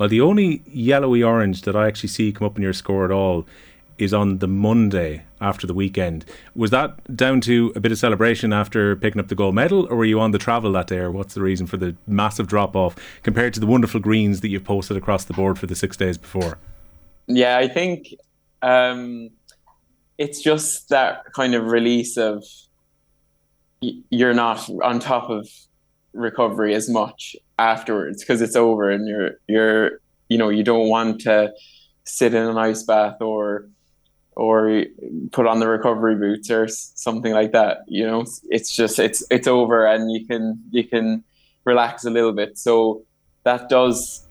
Well, 0.03 0.09
the 0.09 0.19
only 0.19 0.61
yellowy 0.65 1.23
orange 1.23 1.61
that 1.61 1.77
I 1.77 1.87
actually 1.87 2.09
see 2.09 2.33
come 2.33 2.45
up 2.45 2.57
in 2.57 2.61
your 2.61 2.73
score 2.73 3.05
at 3.05 3.11
all 3.11 3.45
is 3.97 4.13
on 4.13 4.39
the 4.39 4.49
Monday 4.49 5.23
after 5.39 5.65
the 5.65 5.73
weekend. 5.73 6.25
Was 6.55 6.71
that 6.71 7.15
down 7.15 7.39
to 7.39 7.71
a 7.73 7.79
bit 7.79 7.89
of 7.93 7.97
celebration 7.97 8.51
after 8.51 8.97
picking 8.97 9.21
up 9.21 9.29
the 9.29 9.35
gold 9.35 9.55
medal, 9.55 9.87
or 9.89 9.95
were 9.95 10.03
you 10.03 10.19
on 10.19 10.31
the 10.31 10.37
travel 10.37 10.73
that 10.73 10.87
day, 10.87 10.97
or 10.97 11.09
what's 11.09 11.35
the 11.35 11.41
reason 11.41 11.67
for 11.67 11.77
the 11.77 11.95
massive 12.05 12.47
drop 12.47 12.75
off 12.75 12.97
compared 13.23 13.53
to 13.53 13.61
the 13.61 13.65
wonderful 13.65 14.01
greens 14.01 14.41
that 14.41 14.49
you've 14.49 14.65
posted 14.65 14.97
across 14.97 15.23
the 15.23 15.33
board 15.33 15.57
for 15.57 15.67
the 15.67 15.75
six 15.75 15.95
days 15.95 16.17
before? 16.17 16.57
Yeah, 17.27 17.57
I 17.57 17.69
think 17.69 18.07
um, 18.61 19.29
it's 20.17 20.41
just 20.41 20.89
that 20.89 21.31
kind 21.33 21.55
of 21.55 21.67
release 21.67 22.17
of 22.17 22.43
you're 23.79 24.33
not 24.33 24.69
on 24.83 24.99
top 24.99 25.29
of 25.29 25.47
recovery 26.11 26.75
as 26.75 26.89
much 26.89 27.37
afterwards 27.59 28.23
because 28.23 28.41
it's 28.41 28.55
over 28.55 28.89
and 28.89 29.07
you're 29.07 29.31
you're 29.47 29.91
you 30.29 30.37
know 30.37 30.49
you 30.49 30.63
don't 30.63 30.89
want 30.89 31.21
to 31.21 31.51
sit 32.05 32.33
in 32.33 32.43
an 32.43 32.57
ice 32.57 32.83
bath 32.83 33.21
or 33.21 33.67
or 34.35 34.83
put 35.31 35.45
on 35.45 35.59
the 35.59 35.67
recovery 35.67 36.15
boots 36.15 36.49
or 36.49 36.67
something 36.67 37.33
like 37.33 37.51
that 37.51 37.79
you 37.87 38.05
know? 38.05 38.25
It's 38.49 38.75
just 38.75 38.99
it's 38.99 39.23
it's 39.29 39.47
over 39.47 39.85
and 39.85 40.11
you 40.11 40.25
can 40.25 40.61
you 40.71 40.83
can 40.87 41.23
relax 41.65 42.03
a 42.05 42.09
little 42.09 42.33
bit. 42.33 42.57
So 42.57 43.03
that 43.43 43.69
does 43.69 44.27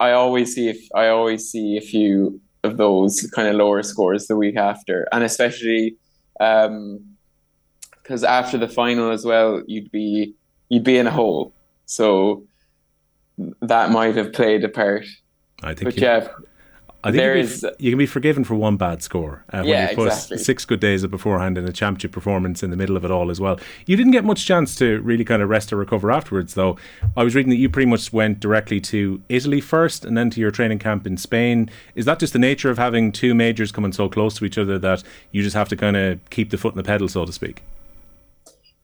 i 0.00 0.10
always 0.10 0.54
see 0.54 0.68
if 0.68 0.88
i 0.94 1.06
always 1.06 1.48
see 1.48 1.76
a 1.76 1.80
few 1.80 2.40
of 2.64 2.76
those 2.78 3.30
kind 3.34 3.46
of 3.46 3.54
lower 3.54 3.82
scores 3.82 4.26
the 4.26 4.36
week 4.36 4.56
after. 4.56 5.06
And 5.12 5.22
especially 5.22 5.96
um 6.40 7.00
because 8.02 8.24
after 8.24 8.58
the 8.58 8.68
final 8.68 9.10
as 9.10 9.24
well 9.24 9.62
you'd 9.66 9.90
be 9.90 10.34
you'd 10.68 10.84
be 10.84 10.96
in 10.96 11.06
a 11.06 11.10
hole. 11.10 11.54
So 11.86 12.44
that 13.60 13.90
might 13.90 14.16
have 14.16 14.32
played 14.32 14.64
a 14.64 14.68
part. 14.68 15.06
I 15.62 15.74
think. 15.74 15.84
But 15.84 15.98
yeah, 15.98 16.28
I 17.04 17.10
think 17.10 17.20
there 17.20 17.36
you, 17.36 17.42
is, 17.42 17.66
you 17.78 17.90
can 17.90 17.98
be 17.98 18.06
forgiven 18.06 18.44
for 18.44 18.54
one 18.54 18.78
bad 18.78 19.02
score 19.02 19.44
uh, 19.52 19.58
when 19.58 19.68
yeah, 19.68 19.90
you 19.90 19.96
put 19.96 20.06
exactly. 20.06 20.38
six 20.38 20.64
good 20.64 20.80
days 20.80 21.02
of 21.02 21.10
beforehand 21.10 21.58
and 21.58 21.68
a 21.68 21.72
championship 21.72 22.12
performance 22.12 22.62
in 22.62 22.70
the 22.70 22.78
middle 22.78 22.96
of 22.96 23.04
it 23.04 23.10
all 23.10 23.30
as 23.30 23.38
well. 23.38 23.60
You 23.84 23.94
didn't 23.94 24.12
get 24.12 24.24
much 24.24 24.46
chance 24.46 24.74
to 24.76 25.02
really 25.02 25.24
kind 25.24 25.42
of 25.42 25.50
rest 25.50 25.70
or 25.70 25.76
recover 25.76 26.10
afterwards, 26.10 26.54
though. 26.54 26.78
I 27.14 27.22
was 27.22 27.34
reading 27.34 27.50
that 27.50 27.56
you 27.56 27.68
pretty 27.68 27.90
much 27.90 28.10
went 28.10 28.40
directly 28.40 28.80
to 28.82 29.20
Italy 29.28 29.60
first 29.60 30.06
and 30.06 30.16
then 30.16 30.30
to 30.30 30.40
your 30.40 30.50
training 30.50 30.78
camp 30.78 31.06
in 31.06 31.18
Spain. 31.18 31.68
Is 31.94 32.06
that 32.06 32.20
just 32.20 32.32
the 32.32 32.38
nature 32.38 32.70
of 32.70 32.78
having 32.78 33.12
two 33.12 33.34
majors 33.34 33.70
coming 33.70 33.92
so 33.92 34.08
close 34.08 34.36
to 34.38 34.46
each 34.46 34.56
other 34.56 34.78
that 34.78 35.02
you 35.30 35.42
just 35.42 35.54
have 35.54 35.68
to 35.68 35.76
kind 35.76 35.98
of 35.98 36.18
keep 36.30 36.48
the 36.48 36.56
foot 36.56 36.72
in 36.72 36.78
the 36.78 36.84
pedal, 36.84 37.08
so 37.08 37.26
to 37.26 37.32
speak? 37.32 37.62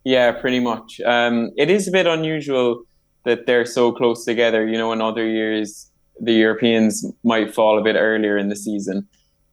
Yeah, 0.05 0.33
pretty 0.33 0.61
much. 0.61 1.01
Um, 1.07 1.53
it 1.57 1.71
is 1.71 1.89
a 1.89 1.91
bit 1.91 2.07
unusual 2.07 2.85
that 3.25 3.47
they're 3.47 3.67
so 3.67 3.93
close 3.93 4.25
together. 4.25 4.67
You 4.67 4.79
know, 4.79 4.93
in 4.93 5.01
other 5.01 5.27
years, 5.27 5.91
the 6.21 6.33
Europeans 6.33 7.05
might 7.25 7.55
fall 7.55 7.79
a 7.79 7.83
bit 7.83 7.97
earlier 7.97 8.37
in 8.37 8.49
the 8.49 8.57
season. 8.57 9.09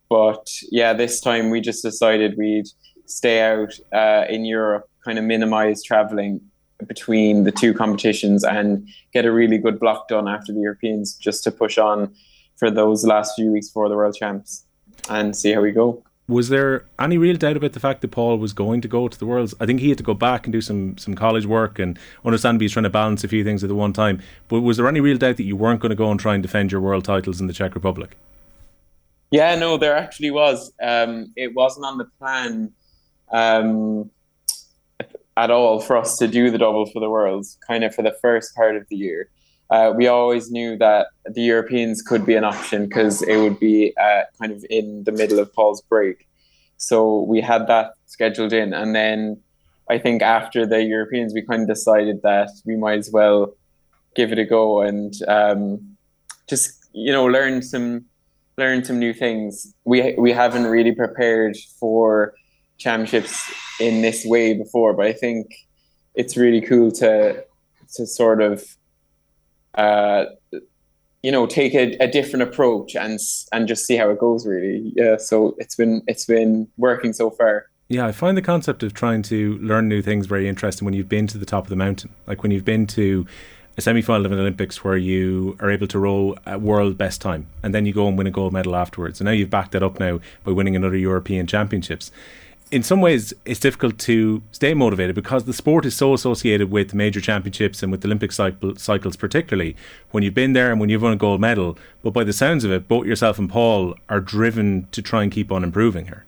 But 0.09 0.49
yeah, 0.71 0.93
this 0.93 1.19
time 1.19 1.49
we 1.49 1.61
just 1.61 1.83
decided 1.83 2.37
we'd 2.37 2.67
stay 3.05 3.41
out 3.41 3.73
uh, 3.93 4.25
in 4.29 4.45
Europe, 4.45 4.89
kind 5.03 5.17
of 5.17 5.25
minimize 5.25 5.83
traveling 5.83 6.41
between 6.85 7.43
the 7.43 7.51
two 7.51 7.73
competitions 7.73 8.43
and 8.43 8.87
get 9.13 9.25
a 9.25 9.31
really 9.31 9.57
good 9.57 9.79
block 9.79 10.07
done 10.07 10.27
after 10.27 10.53
the 10.53 10.59
Europeans 10.59 11.15
just 11.15 11.43
to 11.43 11.51
push 11.51 11.77
on 11.77 12.13
for 12.57 12.69
those 12.69 13.05
last 13.05 13.33
few 13.35 13.51
weeks 13.51 13.69
for 13.69 13.89
the 13.89 13.95
World 13.95 14.15
Champs 14.15 14.65
and 15.09 15.35
see 15.35 15.53
how 15.53 15.61
we 15.61 15.71
go. 15.71 16.03
Was 16.29 16.49
there 16.49 16.83
any 16.99 17.17
real 17.17 17.37
doubt 17.37 17.55
about 17.55 17.71
the 17.71 17.79
fact 17.79 18.01
that 18.01 18.11
Paul 18.11 18.37
was 18.37 18.51
going 18.51 18.81
to 18.81 18.87
go 18.89 19.07
to 19.07 19.17
the 19.17 19.25
Worlds? 19.25 19.55
I 19.61 19.65
think 19.65 19.79
he 19.79 19.89
had 19.89 19.97
to 19.97 20.03
go 20.03 20.13
back 20.13 20.45
and 20.45 20.51
do 20.51 20.59
some 20.59 20.97
some 20.97 21.15
college 21.15 21.45
work, 21.45 21.79
and 21.79 21.97
understandably 22.25 22.65
he's 22.65 22.73
trying 22.73 22.83
to 22.83 22.89
balance 22.89 23.23
a 23.23 23.29
few 23.29 23.45
things 23.45 23.63
at 23.63 23.69
the 23.69 23.75
one 23.75 23.93
time. 23.93 24.21
But 24.49 24.61
was 24.61 24.75
there 24.75 24.87
any 24.89 24.99
real 24.99 25.17
doubt 25.17 25.37
that 25.37 25.43
you 25.43 25.55
weren't 25.55 25.79
going 25.79 25.91
to 25.91 25.95
go 25.95 26.11
and 26.11 26.19
try 26.19 26.33
and 26.33 26.43
defend 26.43 26.71
your 26.71 26.81
world 26.81 27.05
titles 27.05 27.39
in 27.39 27.47
the 27.47 27.53
Czech 27.53 27.75
Republic? 27.75 28.17
Yeah, 29.31 29.55
no, 29.55 29.77
there 29.77 29.95
actually 29.95 30.31
was. 30.31 30.73
Um, 30.81 31.31
it 31.35 31.53
wasn't 31.53 31.85
on 31.85 31.97
the 31.97 32.05
plan 32.19 32.73
um, 33.31 34.09
at 35.37 35.51
all 35.51 35.79
for 35.79 35.95
us 35.95 36.17
to 36.17 36.27
do 36.27 36.51
the 36.51 36.57
double 36.57 36.85
for 36.87 36.99
the 36.99 37.09
Worlds, 37.09 37.57
kind 37.65 37.83
of 37.83 37.95
for 37.95 38.01
the 38.01 38.15
first 38.21 38.53
part 38.55 38.75
of 38.75 38.85
the 38.89 38.97
year. 38.97 39.29
Uh, 39.69 39.93
we 39.95 40.07
always 40.07 40.49
knew 40.49 40.77
that 40.77 41.07
the 41.25 41.41
Europeans 41.41 42.01
could 42.01 42.25
be 42.25 42.35
an 42.35 42.43
option 42.43 42.85
because 42.85 43.21
it 43.21 43.37
would 43.37 43.59
be 43.59 43.93
uh, 43.97 44.21
kind 44.39 44.51
of 44.51 44.65
in 44.69 45.03
the 45.03 45.11
middle 45.11 45.39
of 45.39 45.53
Paul's 45.53 45.81
break. 45.81 46.27
So 46.77 47.21
we 47.23 47.41
had 47.41 47.67
that 47.67 47.93
scheduled 48.05 48.53
in. 48.53 48.73
And 48.73 48.95
then 48.95 49.41
I 49.89 49.97
think 49.97 50.21
after 50.21 50.65
the 50.65 50.83
Europeans, 50.83 51.33
we 51.33 51.41
kind 51.41 51.63
of 51.63 51.67
decided 51.67 52.21
that 52.23 52.49
we 52.65 52.75
might 52.75 52.99
as 52.99 53.11
well 53.11 53.53
give 54.15 54.31
it 54.31 54.39
a 54.39 54.45
go 54.45 54.81
and 54.81 55.13
um, 55.27 55.97
just, 56.47 56.89
you 56.93 57.11
know, 57.11 57.25
learn 57.25 57.61
some 57.61 58.05
learn 58.57 58.83
some 58.83 58.99
new 58.99 59.13
things. 59.13 59.73
We 59.85 60.15
we 60.17 60.31
haven't 60.31 60.65
really 60.65 60.93
prepared 60.93 61.57
for 61.79 62.33
championships 62.77 63.51
in 63.79 64.01
this 64.01 64.25
way 64.25 64.53
before, 64.53 64.93
but 64.93 65.05
I 65.05 65.13
think 65.13 65.47
it's 66.15 66.37
really 66.37 66.61
cool 66.61 66.91
to 66.93 67.43
to 67.95 68.05
sort 68.05 68.41
of 68.41 68.63
uh, 69.77 70.25
you 71.23 71.31
know 71.31 71.45
take 71.45 71.73
a, 71.73 71.95
a 71.99 72.07
different 72.07 72.43
approach 72.43 72.95
and 72.95 73.19
and 73.51 73.67
just 73.67 73.85
see 73.85 73.95
how 73.95 74.09
it 74.09 74.19
goes. 74.19 74.45
Really, 74.45 74.91
yeah. 74.95 75.17
So 75.17 75.55
it's 75.57 75.75
been 75.75 76.01
it's 76.07 76.25
been 76.25 76.67
working 76.77 77.13
so 77.13 77.29
far. 77.29 77.67
Yeah, 77.89 78.05
I 78.05 78.11
find 78.11 78.35
the 78.35 78.41
concept 78.41 78.83
of 78.83 78.93
trying 78.93 79.21
to 79.23 79.57
learn 79.59 79.87
new 79.87 80.01
things 80.01 80.25
very 80.25 80.49
interesting 80.49 80.83
when 80.83 80.93
you've 80.93 81.07
been 81.07 81.25
to 81.27 81.37
the 81.37 81.45
top 81.45 81.63
of 81.63 81.69
the 81.69 81.77
mountain. 81.77 82.13
Like 82.27 82.43
when 82.43 82.51
you've 82.51 82.65
been 82.65 82.85
to 82.87 83.25
a 83.77 83.81
semi 83.81 84.01
final 84.01 84.25
of 84.25 84.31
an 84.31 84.39
Olympics 84.39 84.83
where 84.83 84.97
you 84.97 85.55
are 85.61 85.69
able 85.69 85.87
to 85.87 85.99
row 85.99 86.35
a 86.45 86.57
world 86.57 86.97
best 86.97 87.21
time 87.21 87.47
and 87.63 87.73
then 87.73 87.85
you 87.85 87.93
go 87.93 88.07
and 88.07 88.17
win 88.17 88.27
a 88.27 88.31
gold 88.31 88.51
medal 88.51 88.75
afterwards. 88.75 89.21
And 89.21 89.25
now 89.25 89.31
you've 89.31 89.49
backed 89.49 89.71
that 89.71 89.83
up 89.83 89.99
now 89.99 90.19
by 90.43 90.51
winning 90.51 90.75
another 90.75 90.97
European 90.97 91.47
Championships. 91.47 92.11
In 92.69 92.83
some 92.83 92.99
ways, 92.99 93.33
it's 93.45 93.61
difficult 93.61 93.97
to 93.99 94.41
stay 94.51 94.73
motivated 94.73 95.15
because 95.15 95.45
the 95.45 95.53
sport 95.53 95.85
is 95.85 95.95
so 95.95 96.13
associated 96.13 96.69
with 96.69 96.93
major 96.93 97.21
championships 97.21 97.81
and 97.81 97.91
with 97.91 98.03
Olympic 98.03 98.33
cycle, 98.33 98.75
cycles, 98.75 99.15
particularly 99.15 99.77
when 100.11 100.21
you've 100.21 100.33
been 100.33 100.51
there 100.51 100.69
and 100.69 100.79
when 100.79 100.89
you've 100.89 101.01
won 101.01 101.13
a 101.13 101.17
gold 101.17 101.39
medal. 101.39 101.77
But 102.03 102.11
by 102.11 102.25
the 102.25 102.33
sounds 102.33 102.65
of 102.65 102.71
it, 102.71 102.89
both 102.89 103.05
yourself 103.05 103.39
and 103.39 103.49
Paul 103.49 103.95
are 104.09 104.19
driven 104.19 104.87
to 104.91 105.01
try 105.01 105.23
and 105.23 105.31
keep 105.31 105.49
on 105.49 105.63
improving 105.63 106.07
here. 106.07 106.25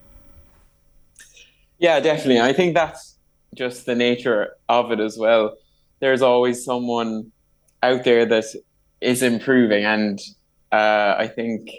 Yeah, 1.78 2.00
definitely. 2.00 2.40
I 2.40 2.54
think 2.54 2.74
that's 2.74 3.18
just 3.54 3.86
the 3.86 3.96
nature 3.96 4.56
of 4.70 4.92
it 4.92 5.02
as 5.02 5.18
well. 5.18 5.58
There's 6.00 6.22
always 6.22 6.64
someone 6.64 7.32
out 7.84 8.06
there 8.06 8.26
that 8.26 8.46
is 9.02 9.24
improving, 9.24 9.84
and 9.84 10.20
uh, 10.72 11.16
I 11.18 11.28
think 11.28 11.70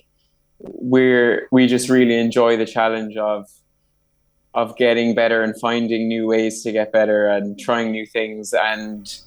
we're 0.59 1.49
we 1.50 1.67
just 1.67 1.88
really 1.88 2.19
enjoy 2.19 2.57
the 2.57 2.67
challenge 2.67 3.17
of 3.17 3.47
of 4.54 4.76
getting 4.76 5.14
better 5.14 5.42
and 5.42 5.59
finding 5.61 6.09
new 6.09 6.26
ways 6.26 6.62
to 6.62 6.73
get 6.73 6.92
better 6.92 7.26
and 7.26 7.59
trying 7.59 7.90
new 7.90 8.04
things 8.04 8.52
and 8.52 9.21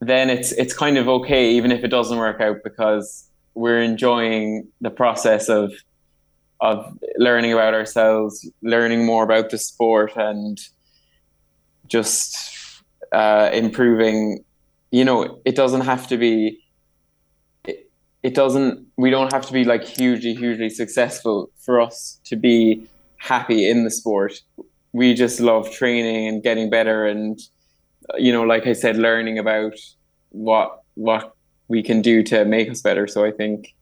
then 0.00 0.30
it's 0.30 0.52
it's 0.52 0.74
kind 0.74 0.96
of 0.96 1.08
okay 1.08 1.50
even 1.50 1.72
if 1.72 1.82
it 1.82 1.88
doesn't 1.88 2.18
work 2.18 2.40
out 2.40 2.58
because 2.62 3.28
we're 3.54 3.80
enjoying 3.80 4.68
the 4.80 4.90
process 4.90 5.48
of 5.48 5.72
of 6.60 6.96
learning 7.18 7.52
about 7.52 7.74
ourselves, 7.74 8.48
learning 8.62 9.04
more 9.04 9.22
about 9.24 9.50
the 9.50 9.58
sport, 9.58 10.12
and 10.16 10.58
just 11.86 12.82
uh, 13.12 13.50
improving 13.52 14.42
you 14.92 15.04
know, 15.04 15.40
it 15.44 15.56
doesn't 15.56 15.82
have 15.82 16.06
to 16.08 16.16
be. 16.16 16.60
It, 17.64 17.90
it 18.22 18.34
doesn't. 18.34 18.86
We 18.96 19.10
don't 19.10 19.32
have 19.32 19.44
to 19.46 19.52
be 19.52 19.64
like 19.64 19.84
hugely, 19.84 20.34
hugely 20.34 20.70
successful 20.70 21.50
for 21.58 21.80
us 21.80 22.20
to 22.24 22.36
be 22.36 22.88
happy 23.26 23.68
in 23.68 23.84
the 23.84 23.90
sport. 23.90 24.40
We 24.92 25.14
just 25.14 25.40
love 25.40 25.70
training 25.70 26.28
and 26.28 26.42
getting 26.42 26.70
better, 26.70 27.06
and 27.06 27.38
uh, 28.12 28.16
you 28.18 28.32
know, 28.32 28.42
like 28.42 28.66
I 28.66 28.72
said, 28.72 28.96
learning 28.96 29.38
about 29.38 29.74
what 30.30 30.82
what 30.94 31.34
we 31.68 31.82
can 31.82 32.00
do 32.00 32.22
to 32.22 32.44
make 32.44 32.70
us 32.70 32.80
better. 32.80 33.06
So 33.06 33.24
I 33.24 33.32
think 33.32 33.74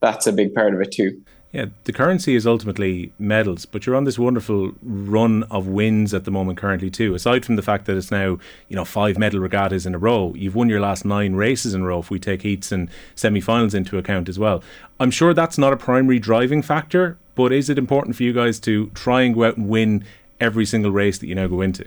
that's 0.00 0.26
a 0.26 0.32
big 0.32 0.54
part 0.54 0.74
of 0.74 0.80
it 0.80 0.92
too. 0.92 1.20
Yeah, 1.52 1.66
the 1.84 1.92
currency 1.92 2.34
is 2.34 2.46
ultimately 2.46 3.12
medals, 3.18 3.66
but 3.66 3.84
you're 3.84 3.94
on 3.94 4.04
this 4.04 4.18
wonderful 4.18 4.72
run 4.82 5.42
of 5.50 5.66
wins 5.66 6.14
at 6.14 6.24
the 6.24 6.30
moment 6.30 6.56
currently 6.56 6.88
too. 6.88 7.14
Aside 7.14 7.44
from 7.44 7.56
the 7.56 7.62
fact 7.62 7.84
that 7.84 7.96
it's 7.96 8.10
now, 8.10 8.38
you 8.68 8.76
know, 8.76 8.86
five 8.86 9.18
medal 9.18 9.38
regattas 9.38 9.84
in 9.84 9.94
a 9.94 9.98
row, 9.98 10.32
you've 10.34 10.54
won 10.54 10.70
your 10.70 10.80
last 10.80 11.04
nine 11.04 11.34
races 11.34 11.74
in 11.74 11.82
a 11.82 11.84
row 11.84 11.98
if 11.98 12.10
we 12.10 12.18
take 12.18 12.40
heats 12.40 12.72
and 12.72 12.88
semi-finals 13.16 13.74
into 13.74 13.98
account 13.98 14.30
as 14.30 14.38
well. 14.38 14.64
I'm 14.98 15.10
sure 15.10 15.34
that's 15.34 15.58
not 15.58 15.74
a 15.74 15.76
primary 15.76 16.18
driving 16.18 16.62
factor, 16.62 17.18
but 17.34 17.52
is 17.52 17.68
it 17.68 17.78
important 17.78 18.16
for 18.16 18.22
you 18.22 18.32
guys 18.32 18.60
to 18.60 18.86
try 18.90 19.22
and 19.22 19.34
go 19.34 19.44
out 19.44 19.56
and 19.56 19.68
win 19.68 20.04
every 20.40 20.66
single 20.66 20.90
race 20.90 21.18
that 21.18 21.26
you 21.26 21.34
now 21.34 21.46
go 21.46 21.60
into? 21.60 21.84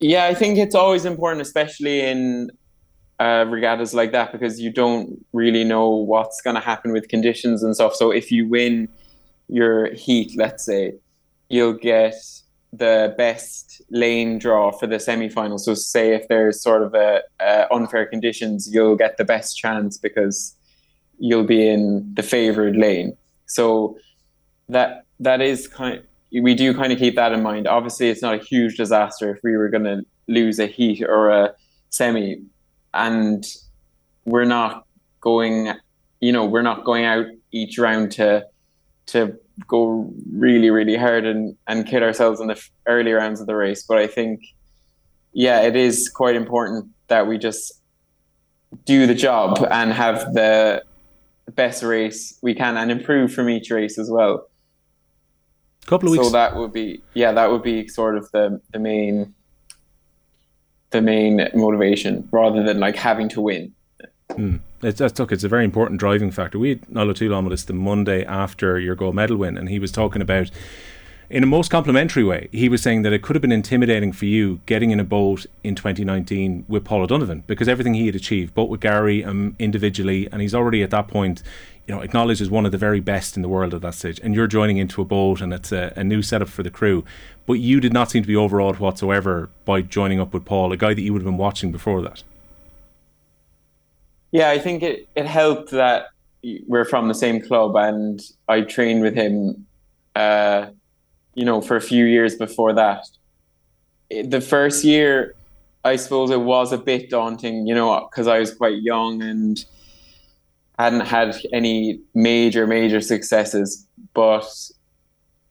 Yeah, 0.00 0.26
I 0.26 0.34
think 0.34 0.58
it's 0.58 0.74
always 0.74 1.04
important, 1.04 1.42
especially 1.42 2.00
in 2.00 2.50
uh, 3.18 3.44
regattas 3.48 3.94
like 3.94 4.12
that 4.12 4.30
because 4.30 4.60
you 4.60 4.72
don't 4.72 5.24
really 5.32 5.64
know 5.64 5.88
what's 5.88 6.40
going 6.40 6.54
to 6.54 6.60
happen 6.60 6.92
with 6.92 7.08
conditions 7.08 7.62
and 7.62 7.74
stuff. 7.74 7.94
So 7.94 8.12
if 8.12 8.30
you 8.30 8.48
win 8.48 8.88
your 9.48 9.92
heat, 9.94 10.32
let's 10.36 10.64
say, 10.64 10.94
you'll 11.48 11.72
get 11.72 12.14
the 12.72 13.14
best 13.16 13.82
lane 13.90 14.38
draw 14.38 14.70
for 14.70 14.86
the 14.86 15.00
semi-final. 15.00 15.58
So 15.58 15.74
say 15.74 16.14
if 16.14 16.28
there's 16.28 16.62
sort 16.62 16.82
of 16.82 16.94
a, 16.94 17.22
a 17.40 17.66
unfair 17.72 18.06
conditions, 18.06 18.68
you'll 18.72 18.96
get 18.96 19.16
the 19.16 19.24
best 19.24 19.56
chance 19.56 19.96
because 19.98 20.54
you'll 21.18 21.44
be 21.44 21.68
in 21.68 22.14
the 22.14 22.22
favored 22.22 22.76
lane. 22.76 23.16
So 23.46 23.98
that 24.68 25.04
that 25.20 25.40
is 25.40 25.68
kind. 25.68 26.02
We 26.30 26.54
do 26.54 26.74
kind 26.74 26.92
of 26.92 26.98
keep 26.98 27.14
that 27.16 27.32
in 27.32 27.42
mind. 27.42 27.66
Obviously, 27.66 28.10
it's 28.10 28.22
not 28.22 28.34
a 28.34 28.38
huge 28.38 28.76
disaster 28.76 29.34
if 29.34 29.42
we 29.42 29.56
were 29.56 29.68
going 29.68 29.84
to 29.84 30.04
lose 30.26 30.58
a 30.58 30.66
heat 30.66 31.02
or 31.02 31.30
a 31.30 31.54
semi, 31.88 32.42
and 32.92 33.46
we're 34.24 34.44
not 34.44 34.86
going 35.20 35.74
you 36.20 36.32
know 36.32 36.44
we're 36.44 36.62
not 36.62 36.84
going 36.84 37.04
out 37.04 37.26
each 37.52 37.78
round 37.78 38.12
to 38.12 38.44
to 39.06 39.36
go 39.66 40.12
really 40.32 40.70
really 40.70 40.96
hard 40.96 41.24
and 41.24 41.56
and 41.66 41.86
kill 41.86 42.02
ourselves 42.02 42.40
in 42.40 42.46
the 42.46 42.68
early 42.86 43.12
rounds 43.12 43.40
of 43.40 43.46
the 43.46 43.56
race 43.56 43.82
but 43.82 43.98
i 43.98 44.06
think 44.06 44.40
yeah 45.32 45.60
it 45.60 45.76
is 45.76 46.08
quite 46.08 46.36
important 46.36 46.86
that 47.08 47.26
we 47.26 47.38
just 47.38 47.80
do 48.84 49.06
the 49.06 49.14
job 49.14 49.66
and 49.70 49.92
have 49.92 50.32
the 50.34 50.82
best 51.48 51.82
race 51.82 52.38
we 52.42 52.54
can 52.54 52.76
and 52.76 52.90
improve 52.90 53.32
from 53.32 53.48
each 53.48 53.70
race 53.70 53.98
as 53.98 54.10
well 54.10 54.48
couple 55.86 56.08
of 56.08 56.12
weeks 56.12 56.26
so 56.26 56.30
that 56.30 56.54
would 56.54 56.72
be 56.72 57.02
yeah 57.14 57.32
that 57.32 57.50
would 57.50 57.62
be 57.62 57.88
sort 57.88 58.16
of 58.16 58.30
the 58.32 58.60
the 58.72 58.78
main 58.78 59.34
the 60.90 61.02
main 61.02 61.48
motivation 61.54 62.28
rather 62.30 62.62
than 62.62 62.80
like 62.80 62.96
having 62.96 63.28
to 63.30 63.40
win. 63.40 63.72
Mm. 64.30 64.60
It's, 64.82 64.98
that's, 64.98 65.18
look, 65.18 65.32
it's 65.32 65.44
a 65.44 65.48
very 65.48 65.64
important 65.64 66.00
driving 66.00 66.30
factor. 66.30 66.58
We 66.58 66.70
had 66.70 66.88
Nolo 66.88 67.12
Toulon 67.12 67.44
with 67.44 67.52
us 67.52 67.64
the 67.64 67.72
Monday 67.72 68.24
after 68.24 68.78
your 68.78 68.94
gold 68.94 69.14
medal 69.14 69.36
win, 69.36 69.58
and 69.58 69.68
he 69.68 69.78
was 69.78 69.90
talking 69.90 70.22
about, 70.22 70.50
in 71.30 71.42
a 71.42 71.46
most 71.46 71.70
complimentary 71.70 72.24
way, 72.24 72.48
he 72.52 72.68
was 72.68 72.82
saying 72.82 73.02
that 73.02 73.12
it 73.12 73.22
could 73.22 73.36
have 73.36 73.42
been 73.42 73.52
intimidating 73.52 74.12
for 74.12 74.24
you 74.24 74.60
getting 74.66 74.90
in 74.90 74.98
a 74.98 75.04
boat 75.04 75.46
in 75.62 75.74
2019 75.74 76.64
with 76.68 76.84
Paul 76.84 77.02
O'Donovan 77.02 77.44
because 77.46 77.68
everything 77.68 77.94
he 77.94 78.06
had 78.06 78.14
achieved, 78.14 78.54
both 78.54 78.68
with 78.70 78.80
Gary 78.80 79.24
um, 79.24 79.54
individually, 79.58 80.28
and 80.32 80.40
he's 80.40 80.54
already 80.54 80.82
at 80.82 80.90
that 80.90 81.08
point, 81.08 81.42
you 81.86 81.94
know, 81.94 82.00
acknowledged 82.00 82.40
as 82.40 82.50
one 82.50 82.64
of 82.64 82.72
the 82.72 82.78
very 82.78 83.00
best 83.00 83.36
in 83.36 83.42
the 83.42 83.48
world 83.48 83.74
at 83.74 83.82
that 83.82 83.94
stage. 83.94 84.20
And 84.22 84.34
you're 84.34 84.46
joining 84.46 84.78
into 84.78 85.02
a 85.02 85.04
boat, 85.04 85.40
and 85.40 85.52
it's 85.52 85.72
a, 85.72 85.92
a 85.96 86.04
new 86.04 86.22
setup 86.22 86.48
for 86.48 86.62
the 86.62 86.70
crew 86.70 87.04
but 87.48 87.54
you 87.54 87.80
did 87.80 87.94
not 87.94 88.10
seem 88.10 88.22
to 88.22 88.28
be 88.28 88.36
overawed 88.36 88.78
whatsoever 88.78 89.48
by 89.64 89.80
joining 89.80 90.20
up 90.20 90.34
with 90.34 90.44
Paul, 90.44 90.70
a 90.70 90.76
guy 90.76 90.92
that 90.92 91.00
you 91.00 91.14
would 91.14 91.22
have 91.22 91.26
been 91.26 91.38
watching 91.38 91.72
before 91.72 92.02
that. 92.02 92.22
Yeah, 94.32 94.50
I 94.50 94.58
think 94.58 94.82
it, 94.82 95.08
it 95.16 95.24
helped 95.24 95.70
that 95.70 96.08
we're 96.66 96.84
from 96.84 97.08
the 97.08 97.14
same 97.14 97.40
club 97.40 97.74
and 97.74 98.20
I 98.50 98.60
trained 98.60 99.00
with 99.00 99.14
him, 99.14 99.66
uh, 100.14 100.66
you 101.38 101.44
know, 101.44 101.60
for 101.60 101.76
a 101.76 101.80
few 101.80 102.04
years 102.04 102.34
before 102.34 102.72
that. 102.72 103.06
The 104.10 104.40
first 104.40 104.84
year, 104.84 105.36
I 105.84 105.94
suppose 105.94 106.30
it 106.30 106.40
was 106.40 106.72
a 106.72 106.78
bit 106.78 107.10
daunting, 107.10 107.66
you 107.68 107.74
know, 107.74 108.08
because 108.10 108.26
I 108.26 108.40
was 108.40 108.52
quite 108.52 108.82
young 108.82 109.22
and 109.22 109.64
hadn't 110.78 111.06
had 111.06 111.36
any 111.52 112.00
major, 112.14 112.66
major 112.66 113.00
successes. 113.00 113.86
But 114.14 114.48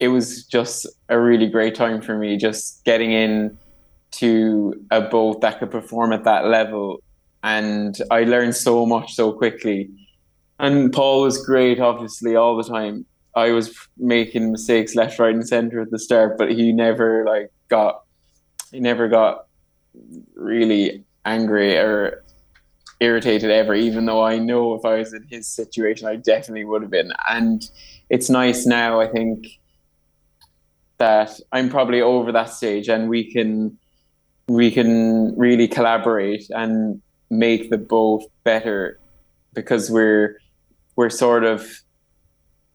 it 0.01 0.09
was 0.09 0.45
just 0.45 0.85
a 1.07 1.17
really 1.17 1.47
great 1.47 1.73
time 1.73 2.01
for 2.01 2.17
me, 2.17 2.35
just 2.35 2.83
getting 2.83 3.13
in 3.13 3.57
to 4.19 4.73
a 4.91 4.99
boat 4.99 5.39
that 5.41 5.59
could 5.59 5.71
perform 5.71 6.11
at 6.11 6.25
that 6.25 6.47
level. 6.47 7.01
And 7.43 7.97
I 8.11 8.23
learned 8.23 8.55
so 8.55 8.85
much 8.85 9.13
so 9.13 9.31
quickly. 9.31 9.89
And 10.59 10.91
Paul 10.91 11.21
was 11.21 11.45
great, 11.45 11.79
obviously, 11.79 12.35
all 12.35 12.57
the 12.57 12.63
time. 12.63 13.05
I 13.37 13.51
was 13.51 13.87
making 13.97 14.51
mistakes 14.51 14.95
left, 14.95 15.19
right, 15.19 15.33
and 15.33 15.47
center 15.47 15.81
at 15.81 15.91
the 15.91 15.99
start, 15.99 16.39
but 16.39 16.51
he 16.51 16.71
never 16.71 17.23
like 17.23 17.51
got 17.69 18.01
he 18.71 18.79
never 18.79 19.07
got 19.07 19.45
really 20.35 21.05
angry 21.23 21.77
or 21.77 22.23
irritated 22.99 23.51
ever, 23.51 23.75
even 23.75 24.07
though 24.07 24.23
I 24.23 24.39
know 24.39 24.73
if 24.73 24.83
I 24.83 24.95
was 24.95 25.13
in 25.13 25.23
his 25.29 25.47
situation, 25.47 26.07
I 26.07 26.15
definitely 26.15 26.65
would 26.65 26.81
have 26.81 26.89
been. 26.89 27.13
And 27.29 27.63
it's 28.09 28.27
nice 28.27 28.65
now, 28.65 28.99
I 28.99 29.07
think, 29.07 29.45
that 30.97 31.39
I'm 31.51 31.69
probably 31.69 32.01
over 32.01 32.31
that 32.31 32.49
stage 32.49 32.89
and 32.89 33.07
we 33.07 33.31
can 33.31 33.77
we 34.47 34.71
can 34.71 35.37
really 35.37 35.67
collaborate 35.67 36.49
and 36.49 37.03
make 37.29 37.69
the 37.69 37.77
both 37.77 38.25
better 38.43 38.99
because 39.53 39.91
we're 39.91 40.39
we're 40.95 41.11
sort 41.11 41.43
of 41.43 41.83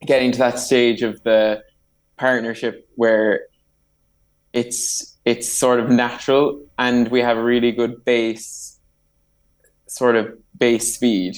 getting 0.07 0.33
to 0.33 0.39
that 0.39 0.59
stage 0.59 1.03
of 1.03 1.23
the 1.23 1.63
partnership 2.17 2.89
where 2.97 3.41
it's 4.53 5.17
it's 5.25 5.49
sort 5.49 5.81
of 5.81 5.89
natural 5.89 6.65
and 6.79 7.09
we 7.09 7.21
have 7.21 7.37
a 7.37 7.43
really 7.43 7.73
good 7.73 8.05
base 8.05 8.79
sort 9.87 10.17
of 10.17 10.27
base 10.59 10.95
speed. 10.95 11.37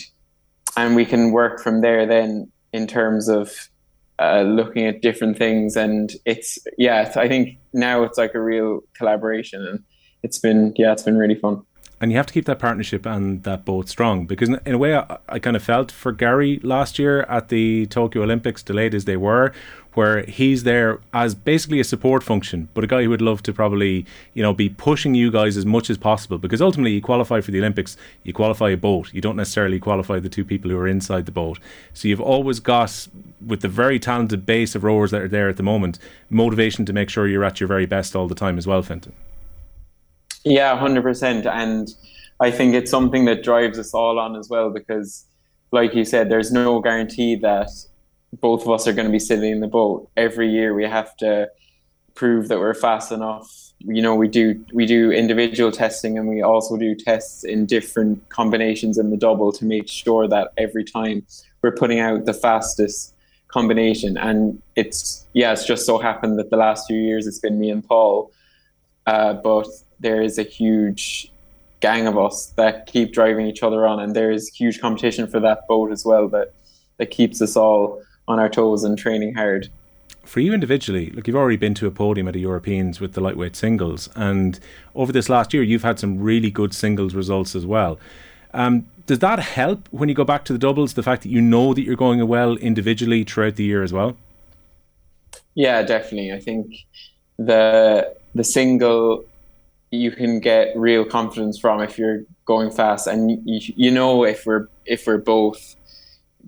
And 0.76 0.96
we 0.96 1.04
can 1.04 1.30
work 1.32 1.60
from 1.60 1.80
there 1.82 2.06
then 2.06 2.50
in 2.72 2.86
terms 2.86 3.28
of 3.28 3.52
uh, 4.18 4.42
looking 4.42 4.86
at 4.86 5.02
different 5.02 5.36
things. 5.38 5.76
And 5.76 6.12
it's 6.24 6.58
yeah 6.78 7.12
i 7.16 7.28
think 7.28 7.58
now 7.72 8.02
it's 8.02 8.18
like 8.18 8.34
a 8.34 8.40
real 8.40 8.80
collaboration 8.94 9.66
and 9.66 9.82
it's 10.22 10.38
been 10.38 10.72
yeah 10.76 10.92
it's 10.92 11.02
been 11.02 11.18
really 11.18 11.34
fun 11.34 11.62
and 12.04 12.12
you 12.12 12.18
have 12.18 12.26
to 12.26 12.34
keep 12.34 12.44
that 12.44 12.58
partnership 12.58 13.06
and 13.06 13.44
that 13.44 13.64
boat 13.64 13.88
strong 13.88 14.26
because 14.26 14.50
in 14.50 14.74
a 14.74 14.76
way 14.76 14.94
I, 14.94 15.16
I, 15.26 15.38
kind 15.38 15.56
of 15.56 15.62
felt 15.62 15.90
for 15.90 16.12
Gary 16.12 16.60
last 16.62 16.98
year 16.98 17.22
at 17.22 17.48
the 17.48 17.86
Tokyo 17.86 18.22
Olympics 18.22 18.62
delayed 18.62 18.94
as 18.94 19.06
they 19.06 19.16
were 19.16 19.54
where 19.94 20.22
he's 20.24 20.64
there 20.64 20.98
as 21.14 21.34
basically 21.34 21.80
a 21.80 21.84
support 21.84 22.22
function 22.22 22.68
but 22.74 22.84
a 22.84 22.86
guy 22.86 23.04
who 23.04 23.08
would 23.08 23.22
love 23.22 23.42
to 23.44 23.54
probably 23.54 24.04
you 24.34 24.42
know 24.42 24.52
be 24.52 24.68
pushing 24.68 25.14
you 25.14 25.30
guys 25.30 25.56
as 25.56 25.64
much 25.64 25.88
as 25.88 25.96
possible 25.96 26.36
because 26.36 26.60
ultimately 26.60 26.92
you 26.92 27.00
qualify 27.00 27.40
for 27.40 27.52
the 27.52 27.58
Olympics 27.58 27.96
you 28.22 28.34
qualify 28.34 28.68
a 28.68 28.76
boat. 28.76 29.14
You 29.14 29.22
don't 29.22 29.36
necessarily 29.36 29.80
qualify 29.80 30.18
the 30.18 30.28
two 30.28 30.44
people 30.44 30.70
who 30.70 30.76
are 30.76 30.86
inside 30.86 31.24
the 31.24 31.32
boat. 31.32 31.58
So 31.94 32.06
you've 32.06 32.20
always 32.20 32.60
got 32.60 33.08
with 33.46 33.62
the 33.62 33.68
very 33.68 33.98
talented 33.98 34.44
base 34.44 34.74
of 34.74 34.84
rowers 34.84 35.10
that 35.12 35.22
are 35.22 35.28
there 35.28 35.48
at 35.48 35.56
the 35.56 35.62
moment 35.62 35.98
motivation 36.28 36.84
to 36.84 36.92
make 36.92 37.08
sure 37.08 37.26
you're 37.26 37.44
at 37.44 37.60
your 37.60 37.68
very 37.68 37.86
best 37.86 38.14
all 38.14 38.28
the 38.28 38.34
time 38.34 38.58
as 38.58 38.66
well 38.66 38.82
Fintan 38.82 39.14
yeah, 40.44 40.76
hundred 40.78 41.02
percent. 41.02 41.46
And 41.46 41.88
I 42.40 42.50
think 42.50 42.74
it's 42.74 42.90
something 42.90 43.24
that 43.26 43.42
drives 43.42 43.78
us 43.78 43.94
all 43.94 44.18
on 44.18 44.36
as 44.36 44.48
well 44.48 44.70
because, 44.70 45.24
like 45.72 45.94
you 45.94 46.04
said, 46.04 46.30
there's 46.30 46.52
no 46.52 46.80
guarantee 46.80 47.36
that 47.36 47.70
both 48.40 48.62
of 48.62 48.70
us 48.70 48.86
are 48.86 48.92
going 48.92 49.06
to 49.06 49.12
be 49.12 49.18
sitting 49.18 49.50
in 49.50 49.60
the 49.60 49.68
boat 49.68 50.08
every 50.16 50.50
year. 50.50 50.74
We 50.74 50.84
have 50.84 51.16
to 51.18 51.48
prove 52.14 52.48
that 52.48 52.58
we're 52.58 52.74
fast 52.74 53.12
enough. 53.12 53.72
You 53.80 54.02
know, 54.02 54.14
we 54.14 54.28
do 54.28 54.64
we 54.72 54.86
do 54.86 55.10
individual 55.10 55.70
testing 55.70 56.18
and 56.18 56.28
we 56.28 56.42
also 56.42 56.76
do 56.76 56.94
tests 56.94 57.44
in 57.44 57.66
different 57.66 58.28
combinations 58.28 58.98
in 58.98 59.10
the 59.10 59.16
double 59.16 59.52
to 59.52 59.64
make 59.64 59.88
sure 59.88 60.26
that 60.28 60.52
every 60.56 60.84
time 60.84 61.26
we're 61.62 61.72
putting 61.72 62.00
out 62.00 62.24
the 62.24 62.34
fastest 62.34 63.14
combination. 63.48 64.16
And 64.16 64.60
it's 64.76 65.26
yeah, 65.32 65.52
it's 65.52 65.64
just 65.64 65.86
so 65.86 65.98
happened 65.98 66.38
that 66.38 66.50
the 66.50 66.56
last 66.56 66.86
few 66.86 66.98
years 66.98 67.26
it's 67.26 67.38
been 67.38 67.58
me 67.58 67.70
and 67.70 67.86
Paul. 67.86 68.30
Uh, 69.06 69.34
but 69.34 69.66
there 70.00 70.22
is 70.22 70.38
a 70.38 70.42
huge 70.42 71.30
gang 71.80 72.06
of 72.06 72.16
us 72.16 72.46
that 72.56 72.86
keep 72.86 73.12
driving 73.12 73.46
each 73.46 73.62
other 73.62 73.86
on, 73.86 74.00
and 74.00 74.14
there 74.14 74.30
is 74.30 74.48
huge 74.48 74.80
competition 74.80 75.26
for 75.26 75.40
that 75.40 75.66
boat 75.68 75.92
as 75.92 76.04
well 76.04 76.28
that 76.28 76.52
that 76.98 77.10
keeps 77.10 77.42
us 77.42 77.56
all 77.56 78.00
on 78.28 78.38
our 78.38 78.48
toes 78.48 78.84
and 78.84 78.96
training 78.96 79.34
hard. 79.34 79.68
For 80.22 80.40
you 80.40 80.54
individually, 80.54 81.10
look, 81.10 81.26
you've 81.26 81.36
already 81.36 81.58
been 81.58 81.74
to 81.74 81.86
a 81.86 81.90
podium 81.90 82.28
at 82.28 82.34
the 82.34 82.40
Europeans 82.40 83.00
with 83.00 83.12
the 83.12 83.20
lightweight 83.20 83.56
singles, 83.56 84.08
and 84.14 84.58
over 84.94 85.12
this 85.12 85.28
last 85.28 85.52
year, 85.52 85.62
you've 85.62 85.82
had 85.82 85.98
some 85.98 86.18
really 86.18 86.50
good 86.50 86.74
singles 86.74 87.14
results 87.14 87.54
as 87.54 87.66
well. 87.66 87.98
Um, 88.54 88.86
does 89.06 89.18
that 89.18 89.38
help 89.38 89.86
when 89.90 90.08
you 90.08 90.14
go 90.14 90.24
back 90.24 90.44
to 90.46 90.52
the 90.52 90.58
doubles? 90.58 90.94
The 90.94 91.02
fact 91.02 91.22
that 91.22 91.28
you 91.28 91.42
know 91.42 91.74
that 91.74 91.82
you're 91.82 91.96
going 91.96 92.26
well 92.26 92.56
individually 92.56 93.24
throughout 93.24 93.56
the 93.56 93.64
year 93.64 93.82
as 93.82 93.92
well. 93.92 94.16
Yeah, 95.54 95.82
definitely. 95.82 96.32
I 96.32 96.40
think 96.40 96.74
the 97.36 98.14
the 98.34 98.44
single 98.44 99.24
you 99.94 100.10
can 100.10 100.40
get 100.40 100.76
real 100.76 101.04
confidence 101.04 101.58
from 101.58 101.80
if 101.80 101.98
you're 101.98 102.22
going 102.44 102.70
fast, 102.70 103.06
and 103.06 103.30
you, 103.30 103.60
you 103.76 103.90
know 103.90 104.24
if 104.24 104.46
we're 104.46 104.68
if 104.86 105.06
we're 105.06 105.18
both 105.18 105.76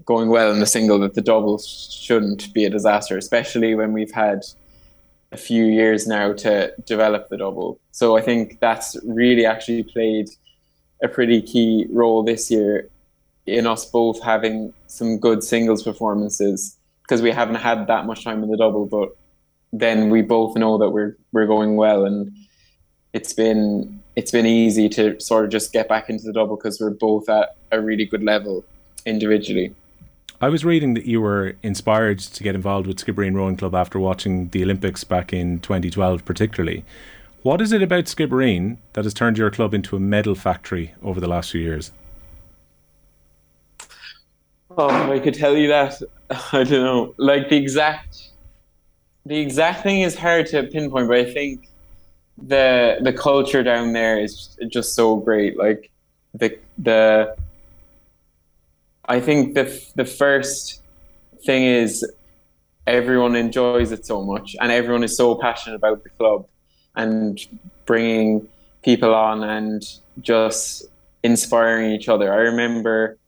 going 0.05 0.29
well 0.29 0.53
in 0.53 0.61
the 0.61 0.67
single 0.67 0.99
that 0.99 1.15
the 1.15 1.23
double 1.23 1.59
shouldn't 1.59 2.53
be 2.53 2.65
a 2.65 2.71
disaster, 2.71 3.17
especially 3.17 3.75
when 3.75 3.93
we've 3.93 4.13
had 4.13 4.43
a 5.33 5.37
few 5.37 5.65
years 5.65 6.07
now 6.07 6.33
to 6.33 6.73
develop 6.85 7.29
the 7.29 7.37
double. 7.37 7.81
So 7.93 8.17
I 8.17 8.23
think 8.23 8.61
that's 8.61 8.97
really 9.05 9.47
actually 9.47 9.83
played 9.83 10.29
a 11.03 11.09
pretty 11.09 11.43
key 11.43 11.87
role 11.91 12.23
this 12.23 12.51
year 12.51 12.89
in 13.47 13.67
us 13.67 13.85
both 13.87 14.23
having 14.23 14.73
some 14.87 15.19
good 15.19 15.43
singles 15.43 15.83
performances 15.83 16.77
because 17.03 17.23
we 17.23 17.31
haven't 17.31 17.57
had 17.57 17.87
that 17.87 18.07
much 18.07 18.25
time 18.25 18.43
in 18.43 18.51
the 18.51 18.57
double, 18.57 18.87
but 18.87 19.17
then 19.73 20.11
we 20.11 20.23
both 20.23 20.57
know 20.57 20.79
that 20.79 20.91
we're 20.91 21.17
we're 21.33 21.47
going 21.47 21.77
well 21.77 22.05
and 22.05 22.33
it's 23.17 23.33
been 23.33 24.03
it's 24.15 24.31
been 24.31 24.45
easy 24.45 24.91
to 24.91 25.19
sort 25.21 25.47
of 25.47 25.51
just 25.51 25.73
get 25.73 25.89
back 25.89 26.11
into 26.11 26.25
the 26.25 26.35
double 26.35 26.57
because 26.57 26.79
we're 26.79 26.91
both 26.91 27.29
at 27.31 27.57
a 27.73 27.81
really 27.81 28.05
good 28.05 28.23
level 28.23 28.63
individually. 29.07 29.75
I 30.41 30.51
was 30.51 30.67
reading 30.67 30.93
that 30.95 31.07
you 31.07 31.23
were 31.23 31.57
inspired 31.63 32.19
to 32.19 32.43
get 32.43 32.55
involved 32.55 32.87
with 32.87 32.99
Skibbereen 32.99 33.35
Rowing 33.35 33.57
Club 33.57 33.75
after 33.75 33.99
watching 33.99 34.51
the 34.51 34.63
Olympics 34.63 35.03
back 35.03 35.33
in 35.33 35.61
2012, 35.61 36.27
particularly. 36.27 36.85
What 37.43 37.63
is 37.63 37.73
it 37.73 37.83
about 37.83 38.05
Skibbereen 38.05 38.77
that 38.93 39.05
has 39.05 39.15
turned 39.15 39.39
your 39.39 39.51
club 39.51 39.73
into 39.73 39.97
a 39.97 40.01
medal 40.01 40.35
factory 40.35 40.95
over 41.03 41.19
the 41.19 41.29
last 41.29 41.53
few 41.53 41.63
years? 41.63 41.93
Oh, 44.77 44.91
I 44.91 45.19
could 45.21 45.35
tell 45.35 45.57
you 45.57 45.69
that. 45.69 46.03
I 46.53 46.65
don't 46.65 46.85
know. 46.85 47.15
Like 47.17 47.49
the 47.49 47.57
exact, 47.57 48.31
the 49.25 49.39
exact 49.39 49.83
thing 49.83 50.03
is 50.03 50.15
hard 50.15 50.47
to 50.49 50.65
pinpoint, 50.65 51.09
but 51.09 51.17
I 51.17 51.33
think 51.33 51.71
the 52.39 52.99
the 53.01 53.13
culture 53.13 53.63
down 53.63 53.93
there 53.93 54.19
is 54.19 54.57
just 54.69 54.95
so 54.95 55.17
great. 55.17 55.57
Like 55.57 55.91
the 56.35 56.59
the 56.79 57.37
I 59.07 59.21
think 59.21 59.55
the 59.55 59.65
the 59.95 60.05
first 60.05 60.83
thing 61.45 61.63
is 61.63 62.05
everyone 62.87 63.37
enjoys 63.37 63.93
it 63.93 64.07
so 64.07 64.23
much, 64.23 64.57
and 64.61 64.71
everyone 64.71 65.05
is 65.05 65.17
so 65.17 65.35
passionate 65.37 65.77
about 65.77 66.03
the 66.03 66.11
club 66.11 66.47
and 66.95 67.39
bringing 67.85 68.49
people 68.83 69.15
on 69.15 69.43
and 69.43 69.83
just 70.21 70.87
inspiring 71.23 71.93
each 71.93 72.09
other. 72.09 72.33
I 72.33 72.39
remember 72.39 73.19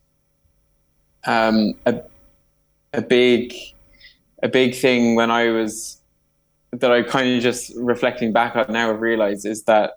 um, 1.27 1.75
a 1.87 2.03
a 2.93 3.03
big 3.03 3.55
a 4.43 4.49
big 4.49 4.75
thing 4.75 5.15
when 5.15 5.31
I 5.31 5.51
was 5.51 5.98
that 6.73 6.93
I 6.93 7.03
kind 7.03 7.35
of 7.35 7.43
just 7.43 7.73
reflecting 7.77 8.33
back 8.33 8.57
on 8.57 8.73
now 8.73 8.89
have 8.89 9.01
realized 9.01 9.47
is 9.47 9.65
that 9.65 9.95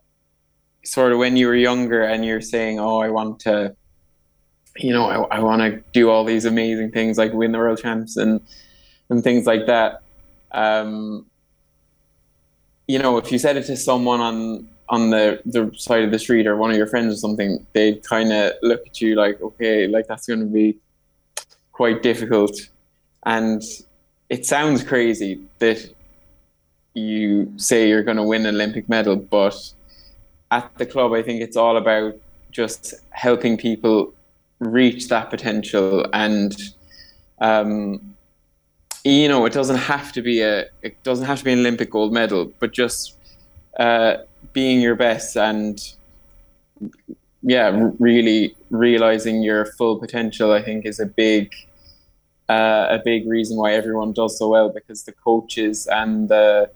sort 0.83 1.11
of 1.11 1.17
when 1.17 1.35
you 1.35 1.47
were 1.47 1.55
younger 1.55 2.01
and 2.01 2.25
you're 2.25 2.41
saying, 2.41 2.79
"Oh, 2.79 2.99
I 2.99 3.09
want 3.09 3.39
to, 3.41 3.75
you 4.77 4.93
know, 4.93 5.05
I, 5.05 5.37
I 5.37 5.39
want 5.39 5.61
to 5.61 5.83
do 5.91 6.09
all 6.09 6.23
these 6.23 6.45
amazing 6.45 6.91
things 6.91 7.17
like 7.17 7.33
win 7.33 7.51
the 7.51 7.57
world 7.57 7.79
champs 7.79 8.17
and 8.17 8.41
and 9.09 9.23
things 9.23 9.45
like 9.45 9.65
that." 9.67 10.01
Um, 10.51 11.25
you 12.87 12.99
know, 12.99 13.17
if 13.17 13.31
you 13.31 13.39
said 13.39 13.57
it 13.57 13.65
to 13.65 13.77
someone 13.77 14.21
on 14.21 14.67
on 14.89 15.09
the 15.09 15.41
the 15.45 15.71
side 15.77 16.03
of 16.03 16.11
the 16.11 16.19
street 16.19 16.47
or 16.47 16.55
one 16.55 16.71
of 16.71 16.77
your 16.77 16.87
friends 16.87 17.13
or 17.13 17.17
something, 17.17 17.65
they'd 17.73 18.03
kind 18.03 18.31
of 18.31 18.53
look 18.61 18.81
at 18.87 19.01
you 19.01 19.15
like, 19.15 19.41
"Okay, 19.41 19.87
like 19.87 20.07
that's 20.07 20.27
going 20.27 20.39
to 20.39 20.45
be 20.45 20.77
quite 21.73 22.01
difficult," 22.01 22.55
and 23.25 23.61
it 24.29 24.45
sounds 24.45 24.83
crazy 24.83 25.41
that 25.59 25.93
you 26.93 27.51
say 27.57 27.87
you're 27.87 28.03
going 28.03 28.17
to 28.17 28.23
win 28.23 28.45
an 28.45 28.55
Olympic 28.55 28.89
medal, 28.89 29.15
but 29.15 29.55
at 30.51 30.69
the 30.77 30.85
club, 30.85 31.13
I 31.13 31.21
think 31.21 31.41
it's 31.41 31.57
all 31.57 31.77
about 31.77 32.15
just 32.51 32.93
helping 33.11 33.57
people 33.57 34.13
reach 34.59 35.07
that 35.07 35.29
potential 35.29 36.05
and 36.13 36.55
um, 37.39 38.15
you 39.03 39.27
know, 39.27 39.45
it 39.45 39.53
doesn't 39.53 39.77
have 39.77 40.11
to 40.13 40.21
be 40.21 40.41
a 40.41 40.65
it 40.83 41.01
doesn't 41.03 41.25
have 41.25 41.39
to 41.39 41.45
be 41.45 41.51
an 41.51 41.59
Olympic 41.59 41.89
gold 41.89 42.13
medal, 42.13 42.53
but 42.59 42.71
just 42.71 43.17
uh, 43.79 44.17
being 44.53 44.79
your 44.79 44.95
best 44.95 45.35
and 45.35 45.93
yeah, 47.41 47.89
really 47.97 48.55
realizing 48.69 49.41
your 49.41 49.65
full 49.65 49.99
potential. 49.99 50.51
I 50.51 50.61
think 50.61 50.85
is 50.85 50.99
a 50.99 51.07
big 51.07 51.51
uh, 52.47 52.87
a 52.91 52.99
big 53.03 53.27
reason 53.27 53.57
why 53.57 53.73
everyone 53.73 54.13
does 54.13 54.37
so 54.37 54.49
well 54.49 54.69
because 54.69 55.03
the 55.03 55.13
coaches 55.13 55.87
and 55.87 56.29
the 56.29 56.69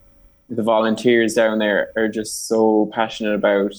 the 0.49 0.63
volunteers 0.63 1.33
down 1.33 1.59
there 1.59 1.91
are 1.95 2.07
just 2.07 2.47
so 2.47 2.89
passionate 2.93 3.33
about 3.33 3.73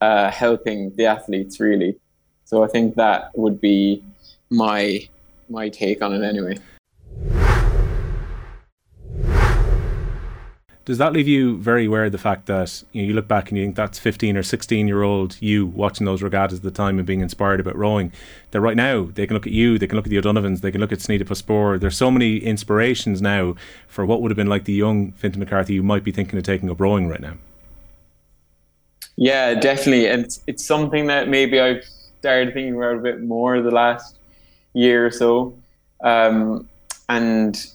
uh, 0.00 0.30
helping 0.30 0.94
the 0.96 1.06
athletes 1.06 1.60
really. 1.60 1.96
So 2.44 2.62
I 2.62 2.68
think 2.68 2.94
that 2.96 3.30
would 3.34 3.60
be 3.60 4.02
my 4.50 5.08
my 5.48 5.68
take 5.68 6.02
on 6.02 6.14
it 6.14 6.26
anyway. 6.26 6.56
Does 10.84 10.98
that 10.98 11.14
leave 11.14 11.26
you 11.26 11.56
very 11.56 11.86
aware 11.86 12.04
of 12.04 12.12
the 12.12 12.18
fact 12.18 12.44
that 12.46 12.82
you, 12.92 13.00
know, 13.00 13.08
you 13.08 13.14
look 13.14 13.26
back 13.26 13.48
and 13.48 13.56
you 13.56 13.64
think 13.64 13.74
that's 13.74 13.98
15 13.98 14.36
or 14.36 14.42
16 14.42 14.86
year 14.86 15.02
old 15.02 15.36
you 15.40 15.64
watching 15.66 16.04
those 16.04 16.22
regattas 16.22 16.58
at 16.58 16.62
the 16.62 16.70
time 16.70 16.98
and 16.98 17.06
being 17.06 17.20
inspired 17.20 17.58
about 17.58 17.76
rowing? 17.76 18.12
That 18.50 18.60
right 18.60 18.76
now 18.76 19.04
they 19.14 19.26
can 19.26 19.34
look 19.34 19.46
at 19.46 19.52
you, 19.52 19.78
they 19.78 19.86
can 19.86 19.96
look 19.96 20.06
at 20.06 20.10
the 20.10 20.18
O'Donovans, 20.18 20.60
they 20.60 20.70
can 20.70 20.82
look 20.82 20.92
at 20.92 20.98
Sanita 20.98 21.24
Puspure. 21.26 21.80
There's 21.80 21.96
so 21.96 22.10
many 22.10 22.36
inspirations 22.36 23.22
now 23.22 23.54
for 23.88 24.04
what 24.04 24.20
would 24.20 24.30
have 24.30 24.36
been 24.36 24.48
like 24.48 24.64
the 24.64 24.74
young 24.74 25.12
Fintan 25.12 25.40
McCarthy 25.40 25.76
who 25.76 25.82
might 25.82 26.04
be 26.04 26.12
thinking 26.12 26.38
of 26.38 26.44
taking 26.44 26.70
up 26.70 26.78
rowing 26.78 27.08
right 27.08 27.20
now. 27.20 27.34
Yeah, 29.16 29.54
definitely. 29.54 30.08
And 30.08 30.24
it's, 30.24 30.40
it's 30.46 30.66
something 30.66 31.06
that 31.06 31.28
maybe 31.28 31.60
I've 31.60 31.84
started 32.18 32.52
thinking 32.52 32.76
about 32.76 32.96
a 32.96 33.00
bit 33.00 33.22
more 33.22 33.62
the 33.62 33.70
last 33.70 34.16
year 34.74 35.06
or 35.06 35.10
so. 35.10 35.56
Um, 36.02 36.68
and 37.08 37.66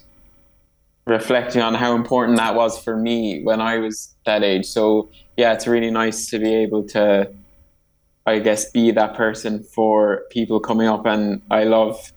reflecting 1.10 1.60
on 1.60 1.74
how 1.74 1.96
important 1.96 2.36
that 2.38 2.54
was 2.54 2.80
for 2.82 2.96
me 2.96 3.42
when 3.42 3.60
I 3.60 3.78
was 3.78 4.14
that 4.26 4.44
age. 4.44 4.64
So 4.64 5.10
yeah, 5.36 5.52
it's 5.52 5.66
really 5.66 5.90
nice 5.90 6.30
to 6.30 6.38
be 6.38 6.54
able 6.54 6.84
to, 6.90 7.28
I 8.26 8.38
guess, 8.38 8.70
be 8.70 8.92
that 8.92 9.14
person 9.14 9.64
for 9.64 10.22
people 10.30 10.60
coming 10.60 10.86
up. 10.86 11.06
And 11.06 11.42
I 11.50 11.64
love, 11.64 12.12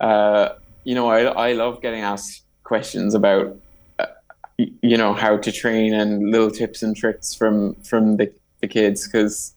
uh, 0.00 0.48
you 0.84 0.94
know, 0.94 1.08
I 1.08 1.20
I 1.48 1.52
love 1.52 1.82
getting 1.82 2.00
asked 2.00 2.44
questions 2.62 3.14
about, 3.14 3.58
uh, 3.98 4.06
you 4.58 4.96
know, 4.96 5.12
how 5.12 5.36
to 5.36 5.52
train 5.52 5.92
and 5.92 6.30
little 6.30 6.50
tips 6.50 6.82
and 6.82 6.96
tricks 6.96 7.34
from 7.34 7.74
from 7.90 8.16
the 8.16 8.32
the 8.62 8.68
kids 8.68 9.06
because 9.06 9.52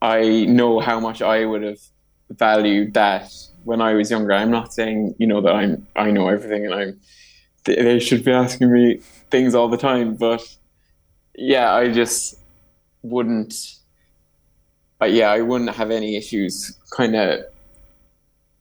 I 0.00 0.46
know 0.46 0.80
how 0.80 0.98
much 0.98 1.20
I 1.20 1.44
would 1.44 1.62
have 1.62 1.82
valued 2.30 2.94
that 2.94 3.30
when 3.64 3.82
I 3.82 3.92
was 3.92 4.10
younger. 4.10 4.32
I'm 4.32 4.50
not 4.50 4.72
saying 4.72 5.14
you 5.18 5.26
know 5.26 5.42
that 5.42 5.54
I'm 5.54 5.86
I 5.94 6.10
know 6.10 6.28
everything 6.28 6.64
and 6.64 6.74
I'm 6.74 7.00
they 7.64 7.98
should 7.98 8.24
be 8.24 8.32
asking 8.32 8.72
me 8.72 9.00
things 9.30 9.54
all 9.54 9.68
the 9.68 9.76
time. 9.76 10.14
But 10.14 10.42
yeah, 11.34 11.72
I 11.74 11.92
just 11.92 12.36
wouldn't. 13.02 13.54
But 14.98 15.12
yeah, 15.12 15.30
I 15.30 15.40
wouldn't 15.40 15.70
have 15.70 15.90
any 15.90 16.16
issues 16.16 16.78
kind 16.90 17.16
of 17.16 17.40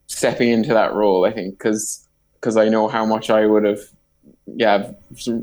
stepping 0.08 0.50
into 0.50 0.74
that 0.74 0.94
role. 0.94 1.26
I 1.26 1.32
think 1.32 1.58
because 1.58 2.08
because 2.36 2.58
I 2.58 2.70
know 2.70 2.88
how 2.88 3.06
much 3.06 3.30
I 3.30 3.46
would 3.46 3.64
have, 3.64 3.80
yeah, 4.46 4.92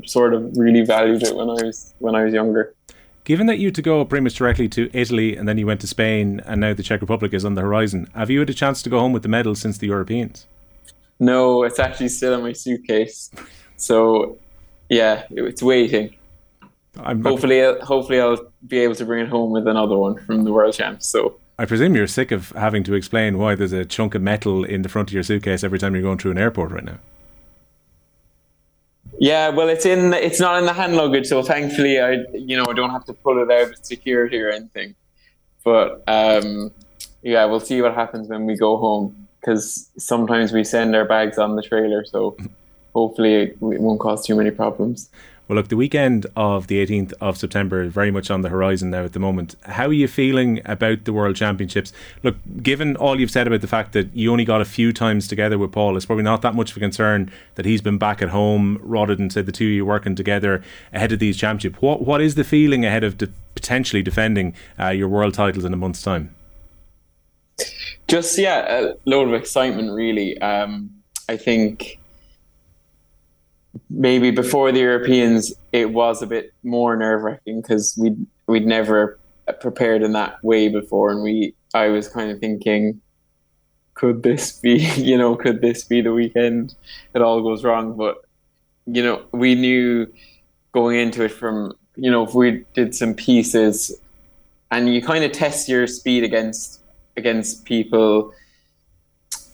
sort 0.05 0.33
of 0.33 0.55
really 0.55 0.81
valued 0.81 1.23
it 1.23 1.35
when 1.35 1.49
I 1.49 1.65
was 1.65 1.93
when 1.99 2.15
I 2.15 2.23
was 2.23 2.33
younger. 2.33 2.73
Given 3.23 3.45
that 3.47 3.59
you 3.59 3.67
had 3.67 3.75
to 3.75 3.81
go 3.83 4.03
pretty 4.03 4.23
much 4.23 4.35
directly 4.35 4.67
to 4.69 4.89
Italy 4.93 5.37
and 5.37 5.47
then 5.47 5.57
you 5.59 5.67
went 5.67 5.79
to 5.81 5.87
Spain 5.87 6.41
and 6.45 6.59
now 6.59 6.73
the 6.73 6.81
Czech 6.81 7.01
Republic 7.01 7.33
is 7.33 7.45
on 7.45 7.53
the 7.53 7.61
horizon, 7.61 8.09
have 8.15 8.31
you 8.31 8.39
had 8.39 8.49
a 8.49 8.53
chance 8.53 8.81
to 8.81 8.89
go 8.89 8.99
home 8.99 9.13
with 9.13 9.21
the 9.21 9.29
medal 9.29 9.53
since 9.53 9.77
the 9.77 9.87
Europeans? 9.87 10.47
No, 11.21 11.61
it's 11.61 11.77
actually 11.77 12.09
still 12.09 12.33
in 12.33 12.41
my 12.41 12.51
suitcase. 12.51 13.29
So, 13.77 14.39
yeah, 14.89 15.27
it's 15.29 15.61
waiting. 15.61 16.15
I'm 16.99 17.23
hopefully, 17.23 17.61
hopefully, 17.83 18.19
I'll 18.19 18.51
be 18.67 18.79
able 18.79 18.95
to 18.95 19.05
bring 19.05 19.25
it 19.25 19.29
home 19.29 19.51
with 19.51 19.67
another 19.67 19.95
one 19.95 20.17
from 20.25 20.43
the 20.45 20.51
World 20.51 20.73
Champs. 20.73 21.05
So. 21.05 21.35
I 21.59 21.65
presume 21.65 21.95
you're 21.95 22.07
sick 22.07 22.31
of 22.31 22.49
having 22.53 22.83
to 22.85 22.95
explain 22.95 23.37
why 23.37 23.53
there's 23.53 23.71
a 23.71 23.85
chunk 23.85 24.15
of 24.15 24.23
metal 24.23 24.63
in 24.63 24.81
the 24.81 24.89
front 24.89 25.09
of 25.09 25.13
your 25.13 25.21
suitcase 25.21 25.63
every 25.63 25.77
time 25.77 25.93
you're 25.93 26.01
going 26.01 26.17
through 26.17 26.31
an 26.31 26.39
airport 26.39 26.71
right 26.71 26.83
now. 26.83 26.97
Yeah, 29.19 29.49
well, 29.49 29.69
it's 29.69 29.85
in. 29.85 30.13
It's 30.13 30.39
not 30.39 30.57
in 30.57 30.65
the 30.65 30.73
hand 30.73 30.95
luggage, 30.95 31.27
so 31.27 31.43
thankfully, 31.43 31.99
I 31.99 32.25
you 32.33 32.57
know 32.57 32.65
I 32.67 32.73
don't 32.73 32.89
have 32.89 33.05
to 33.05 33.13
pull 33.13 33.39
it 33.43 33.51
out 33.51 33.73
of 33.73 33.85
security 33.85 34.41
or 34.41 34.49
anything. 34.49 34.95
But 35.63 36.03
um, 36.07 36.71
yeah, 37.21 37.45
we'll 37.45 37.59
see 37.59 37.79
what 37.83 37.93
happens 37.93 38.27
when 38.27 38.47
we 38.47 38.57
go 38.57 38.77
home 38.77 39.20
because 39.41 39.89
sometimes 39.97 40.53
we 40.53 40.63
send 40.63 40.95
our 40.95 41.05
bags 41.05 41.37
on 41.37 41.55
the 41.55 41.63
trailer, 41.63 42.05
so 42.05 42.37
hopefully 42.93 43.33
it, 43.35 43.61
won't 43.61 43.99
cause 43.99 44.25
too 44.25 44.35
many 44.35 44.51
problems. 44.51 45.09
Well, 45.47 45.57
look, 45.57 45.67
the 45.67 45.75
weekend 45.75 46.27
of 46.37 46.67
the 46.67 46.85
18th 46.85 47.13
of 47.19 47.37
September 47.37 47.81
is 47.81 47.91
very 47.91 48.09
much 48.09 48.31
on 48.31 48.41
the 48.41 48.47
horizon 48.47 48.91
now 48.91 49.03
at 49.03 49.11
the 49.11 49.19
moment. 49.19 49.55
How 49.63 49.87
are 49.87 49.93
you 49.93 50.07
feeling 50.07 50.61
about 50.63 51.03
the 51.03 51.11
World 51.11 51.35
Championships? 51.35 51.91
Look, 52.23 52.37
given 52.63 52.95
all 52.95 53.19
you've 53.19 53.31
said 53.31 53.47
about 53.47 53.59
the 53.59 53.67
fact 53.67 53.91
that 53.91 54.15
you 54.15 54.31
only 54.31 54.45
got 54.45 54.61
a 54.61 54.65
few 54.65 54.93
times 54.93 55.27
together 55.27 55.57
with 55.57 55.73
Paul, 55.73 55.97
it's 55.97 56.05
probably 56.05 56.23
not 56.23 56.41
that 56.43 56.55
much 56.55 56.71
of 56.71 56.77
a 56.77 56.79
concern 56.79 57.29
that 57.55 57.65
he's 57.65 57.81
been 57.81 57.97
back 57.97 58.21
at 58.21 58.29
home 58.29 58.79
rather 58.81 59.13
than 59.13 59.29
say 59.29 59.41
the 59.41 59.51
two 59.51 59.65
of 59.65 59.71
you 59.71 59.85
working 59.85 60.15
together 60.15 60.63
ahead 60.93 61.11
of 61.11 61.19
these 61.19 61.35
championships. 61.35 61.81
What 61.81 62.03
What 62.03 62.21
is 62.21 62.35
the 62.35 62.45
feeling 62.45 62.85
ahead 62.85 63.03
of 63.03 63.17
de- 63.17 63.27
potentially 63.53 64.03
defending 64.03 64.55
uh, 64.79 64.89
your 64.89 65.09
world 65.09 65.33
titles 65.33 65.65
in 65.65 65.73
a 65.73 65.77
month's 65.77 66.01
time? 66.01 66.33
Just 68.07 68.37
yeah, 68.37 68.79
a 68.79 68.93
load 69.05 69.27
of 69.27 69.33
excitement. 69.33 69.91
Really, 69.91 70.39
um, 70.41 70.89
I 71.29 71.37
think 71.37 71.99
maybe 73.89 74.31
before 74.31 74.71
the 74.71 74.79
Europeans, 74.79 75.53
it 75.71 75.91
was 75.91 76.21
a 76.21 76.27
bit 76.27 76.53
more 76.63 76.95
nerve 76.95 77.23
wracking 77.23 77.61
because 77.61 77.97
we 77.97 78.09
we'd, 78.09 78.27
we'd 78.47 78.65
never 78.65 79.19
prepared 79.59 80.01
in 80.01 80.13
that 80.13 80.43
way 80.43 80.67
before, 80.67 81.11
and 81.11 81.23
we 81.23 81.53
I 81.73 81.87
was 81.87 82.07
kind 82.07 82.31
of 82.31 82.39
thinking, 82.39 83.01
could 83.93 84.23
this 84.23 84.51
be 84.61 84.77
you 84.95 85.17
know 85.17 85.35
could 85.35 85.61
this 85.61 85.83
be 85.83 86.01
the 86.01 86.13
weekend 86.13 86.75
it 87.13 87.21
all 87.21 87.41
goes 87.41 87.63
wrong? 87.63 87.95
But 87.95 88.17
you 88.85 89.03
know 89.03 89.23
we 89.31 89.55
knew 89.55 90.07
going 90.73 90.99
into 90.99 91.23
it 91.23 91.31
from 91.31 91.73
you 91.95 92.09
know 92.09 92.23
if 92.23 92.33
we 92.33 92.65
did 92.73 92.95
some 92.95 93.13
pieces, 93.13 93.99
and 94.69 94.93
you 94.93 95.01
kind 95.01 95.23
of 95.23 95.31
test 95.31 95.69
your 95.69 95.87
speed 95.87 96.23
against 96.23 96.80
against 97.17 97.65
people 97.65 98.33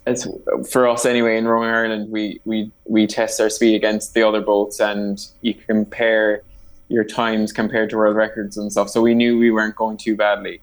as 0.08 0.26
for 0.70 0.88
us 0.88 1.06
anyway 1.06 1.38
in 1.38 1.48
rowing 1.48 1.70
Ireland, 1.70 2.10
we 2.10 2.40
we 2.46 2.72
we 2.86 3.06
test 3.06 3.40
our 3.42 3.50
speed 3.50 3.76
against 3.76 4.14
the 4.14 4.24
other 4.24 4.42
boats, 4.42 4.80
and 4.80 5.20
you 5.42 5.54
compare 5.54 6.44
your 6.88 7.04
times 7.04 7.52
compared 7.52 7.90
to 7.90 7.98
world 7.98 8.16
records 8.16 8.58
and 8.58 8.72
stuff. 8.72 8.90
So 8.90 9.02
we 9.02 9.14
knew 9.14 9.38
we 9.38 9.52
weren't 9.52 9.76
going 9.76 9.98
too 9.98 10.16
badly. 10.16 10.62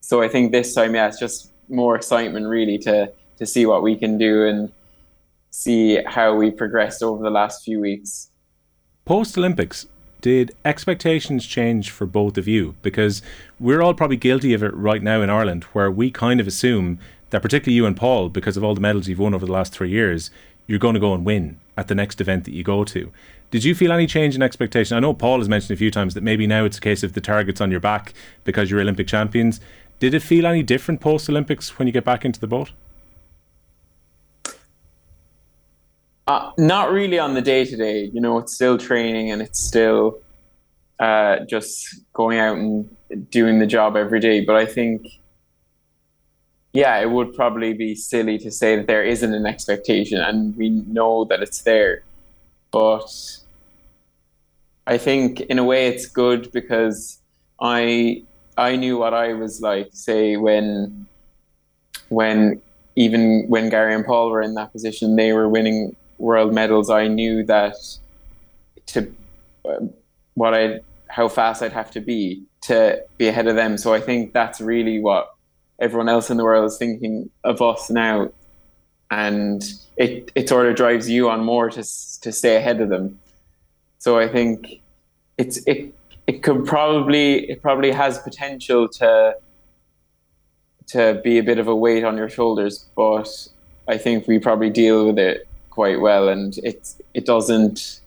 So 0.00 0.22
I 0.22 0.28
think 0.28 0.50
this 0.50 0.74
time, 0.74 0.94
yeah, 0.94 1.08
it's 1.08 1.20
just 1.20 1.52
more 1.68 1.94
excitement 1.94 2.46
really 2.46 2.78
to 2.78 3.12
to 3.36 3.46
see 3.46 3.66
what 3.66 3.82
we 3.82 3.96
can 3.96 4.16
do 4.16 4.46
and 4.46 4.72
see 5.50 6.02
how 6.06 6.34
we 6.34 6.50
progressed 6.50 7.02
over 7.02 7.22
the 7.22 7.30
last 7.30 7.62
few 7.64 7.80
weeks. 7.80 8.30
Post 9.04 9.36
Olympics, 9.36 9.86
did 10.20 10.54
expectations 10.64 11.46
change 11.46 11.90
for 11.90 12.06
both 12.06 12.38
of 12.38 12.46
you? 12.48 12.74
Because 12.82 13.22
we're 13.58 13.82
all 13.82 13.94
probably 13.94 14.16
guilty 14.16 14.54
of 14.54 14.62
it 14.62 14.74
right 14.74 15.02
now 15.02 15.22
in 15.22 15.30
Ireland, 15.30 15.64
where 15.72 15.90
we 15.90 16.10
kind 16.10 16.40
of 16.40 16.46
assume 16.46 16.98
that 17.30 17.42
particularly 17.42 17.76
you 17.76 17.86
and 17.86 17.96
Paul, 17.96 18.28
because 18.28 18.56
of 18.56 18.64
all 18.64 18.74
the 18.74 18.80
medals 18.80 19.08
you've 19.08 19.18
won 19.18 19.34
over 19.34 19.46
the 19.46 19.52
last 19.52 19.72
three 19.72 19.90
years, 19.90 20.30
you're 20.66 20.78
going 20.78 20.94
to 20.94 21.00
go 21.00 21.14
and 21.14 21.24
win 21.24 21.58
at 21.76 21.88
the 21.88 21.94
next 21.94 22.20
event 22.20 22.44
that 22.44 22.54
you 22.54 22.62
go 22.62 22.84
to. 22.84 23.10
Did 23.50 23.64
you 23.64 23.74
feel 23.74 23.90
any 23.90 24.06
change 24.06 24.36
in 24.36 24.42
expectation? 24.42 24.96
I 24.96 25.00
know 25.00 25.14
Paul 25.14 25.38
has 25.38 25.48
mentioned 25.48 25.72
a 25.72 25.78
few 25.78 25.90
times 25.90 26.14
that 26.14 26.22
maybe 26.22 26.46
now 26.46 26.64
it's 26.64 26.78
a 26.78 26.80
case 26.80 27.02
of 27.02 27.14
the 27.14 27.20
target's 27.20 27.60
on 27.60 27.70
your 27.70 27.80
back 27.80 28.14
because 28.44 28.70
you're 28.70 28.80
Olympic 28.80 29.08
champions. 29.08 29.60
Did 29.98 30.14
it 30.14 30.22
feel 30.22 30.46
any 30.46 30.62
different 30.62 31.00
post 31.00 31.28
Olympics 31.28 31.78
when 31.78 31.88
you 31.88 31.92
get 31.92 32.04
back 32.04 32.24
into 32.24 32.38
the 32.38 32.46
boat? 32.46 32.70
Uh, 36.26 36.52
not 36.58 36.92
really 36.92 37.18
on 37.18 37.34
the 37.34 37.42
day 37.42 37.64
to 37.64 37.76
day. 37.76 38.10
You 38.12 38.20
know, 38.20 38.38
it's 38.38 38.54
still 38.54 38.78
training 38.78 39.30
and 39.30 39.42
it's 39.42 39.58
still 39.58 40.20
uh, 40.98 41.40
just 41.40 42.00
going 42.12 42.38
out 42.38 42.56
and 42.56 42.88
doing 43.30 43.58
the 43.58 43.66
job 43.66 43.96
every 43.96 44.20
day. 44.20 44.44
But 44.44 44.56
I 44.56 44.66
think 44.66 45.06
yeah, 46.72 46.98
it 47.00 47.10
would 47.10 47.34
probably 47.34 47.72
be 47.72 47.94
silly 47.94 48.38
to 48.38 48.50
say 48.50 48.76
that 48.76 48.86
there 48.86 49.02
isn't 49.02 49.34
an 49.34 49.44
expectation, 49.44 50.20
and 50.20 50.56
we 50.56 50.70
know 50.70 51.24
that 51.24 51.42
it's 51.42 51.62
there. 51.62 52.04
But 52.70 53.10
I 54.86 54.96
think 54.96 55.40
in 55.40 55.58
a 55.58 55.64
way 55.64 55.88
it's 55.88 56.06
good 56.06 56.52
because 56.52 57.18
I 57.60 58.22
I 58.56 58.76
knew 58.76 58.98
what 58.98 59.14
I 59.14 59.32
was 59.32 59.60
like, 59.60 59.90
say 59.92 60.36
when 60.36 61.06
when 62.08 62.62
even 62.94 63.46
when 63.48 63.68
Gary 63.68 63.94
and 63.94 64.04
Paul 64.04 64.30
were 64.30 64.42
in 64.42 64.54
that 64.54 64.72
position, 64.72 65.16
they 65.16 65.32
were 65.32 65.48
winning 65.48 65.96
world 66.20 66.54
medals. 66.54 66.90
I 66.90 67.08
knew 67.08 67.44
that 67.46 67.76
to 68.86 69.12
uh, 69.64 69.86
what 70.34 70.54
I 70.54 70.80
how 71.08 71.28
fast 71.28 71.62
I'd 71.62 71.72
have 71.72 71.90
to 71.92 72.00
be 72.00 72.44
to 72.62 73.02
be 73.18 73.28
ahead 73.28 73.48
of 73.48 73.56
them. 73.56 73.78
So 73.78 73.94
I 73.94 74.00
think 74.00 74.32
that's 74.32 74.60
really 74.60 75.00
what 75.00 75.28
everyone 75.80 76.08
else 76.08 76.30
in 76.30 76.36
the 76.36 76.44
world 76.44 76.66
is 76.66 76.78
thinking 76.78 77.30
of 77.44 77.62
us 77.62 77.90
now. 77.90 78.30
and 79.10 79.64
it 79.96 80.30
it 80.34 80.48
sort 80.48 80.66
of 80.66 80.76
drives 80.76 81.08
you 81.10 81.28
on 81.28 81.44
more 81.44 81.68
to 81.70 81.82
to 82.20 82.32
stay 82.32 82.56
ahead 82.56 82.80
of 82.80 82.88
them. 82.88 83.18
So 83.98 84.18
I 84.18 84.28
think 84.28 84.80
it's 85.38 85.58
it 85.66 85.94
it 86.26 86.42
could 86.42 86.64
probably 86.66 87.50
it 87.50 87.62
probably 87.62 87.92
has 87.92 88.18
potential 88.20 88.88
to 88.88 89.34
to 90.88 91.20
be 91.24 91.38
a 91.38 91.42
bit 91.42 91.58
of 91.58 91.68
a 91.68 91.74
weight 91.74 92.04
on 92.04 92.16
your 92.16 92.28
shoulders, 92.28 92.88
but 92.96 93.28
I 93.88 93.98
think 93.98 94.26
we 94.28 94.38
probably 94.38 94.70
deal 94.70 95.06
with 95.06 95.18
it 95.18 95.48
quite 95.70 96.00
well, 96.00 96.28
and 96.28 96.58
it 96.58 96.94
it 97.14 97.26
doesn't 97.26 98.00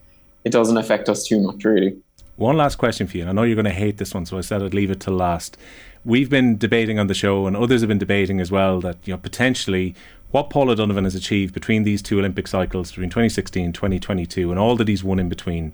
it 0.43 0.51
doesn't 0.51 0.77
affect 0.77 1.09
us 1.09 1.25
too 1.25 1.41
much 1.41 1.63
really. 1.63 1.97
One 2.35 2.57
last 2.57 2.77
question 2.77 3.07
for 3.07 3.17
you, 3.17 3.23
and 3.23 3.29
I 3.29 3.33
know 3.33 3.43
you're 3.43 3.55
going 3.55 3.65
to 3.65 3.71
hate 3.71 3.97
this 3.97 4.13
one, 4.13 4.25
so 4.25 4.37
I 4.37 4.41
said 4.41 4.63
I'd 4.63 4.73
leave 4.73 4.89
it 4.89 4.99
till 4.99 5.13
last. 5.13 5.55
We've 6.03 6.29
been 6.29 6.57
debating 6.57 6.99
on 6.99 7.07
the 7.07 7.13
show, 7.13 7.47
and 7.47 7.55
others 7.55 7.81
have 7.81 7.87
been 7.87 7.99
debating 7.99 8.41
as 8.41 8.51
well 8.51 8.81
that 8.81 8.97
you 9.05 9.13
know 9.13 9.17
potentially 9.17 9.95
what 10.31 10.49
Paul 10.49 10.71
O'Donovan 10.71 11.03
has 11.03 11.13
achieved 11.13 11.53
between 11.53 11.83
these 11.83 12.01
two 12.01 12.17
Olympic 12.17 12.47
cycles, 12.47 12.89
between 12.89 13.09
2016 13.09 13.65
and 13.65 13.75
2022, 13.75 14.49
and 14.49 14.59
all 14.59 14.75
that 14.75 14.87
he's 14.87 15.03
won 15.03 15.19
in 15.19 15.29
between, 15.29 15.73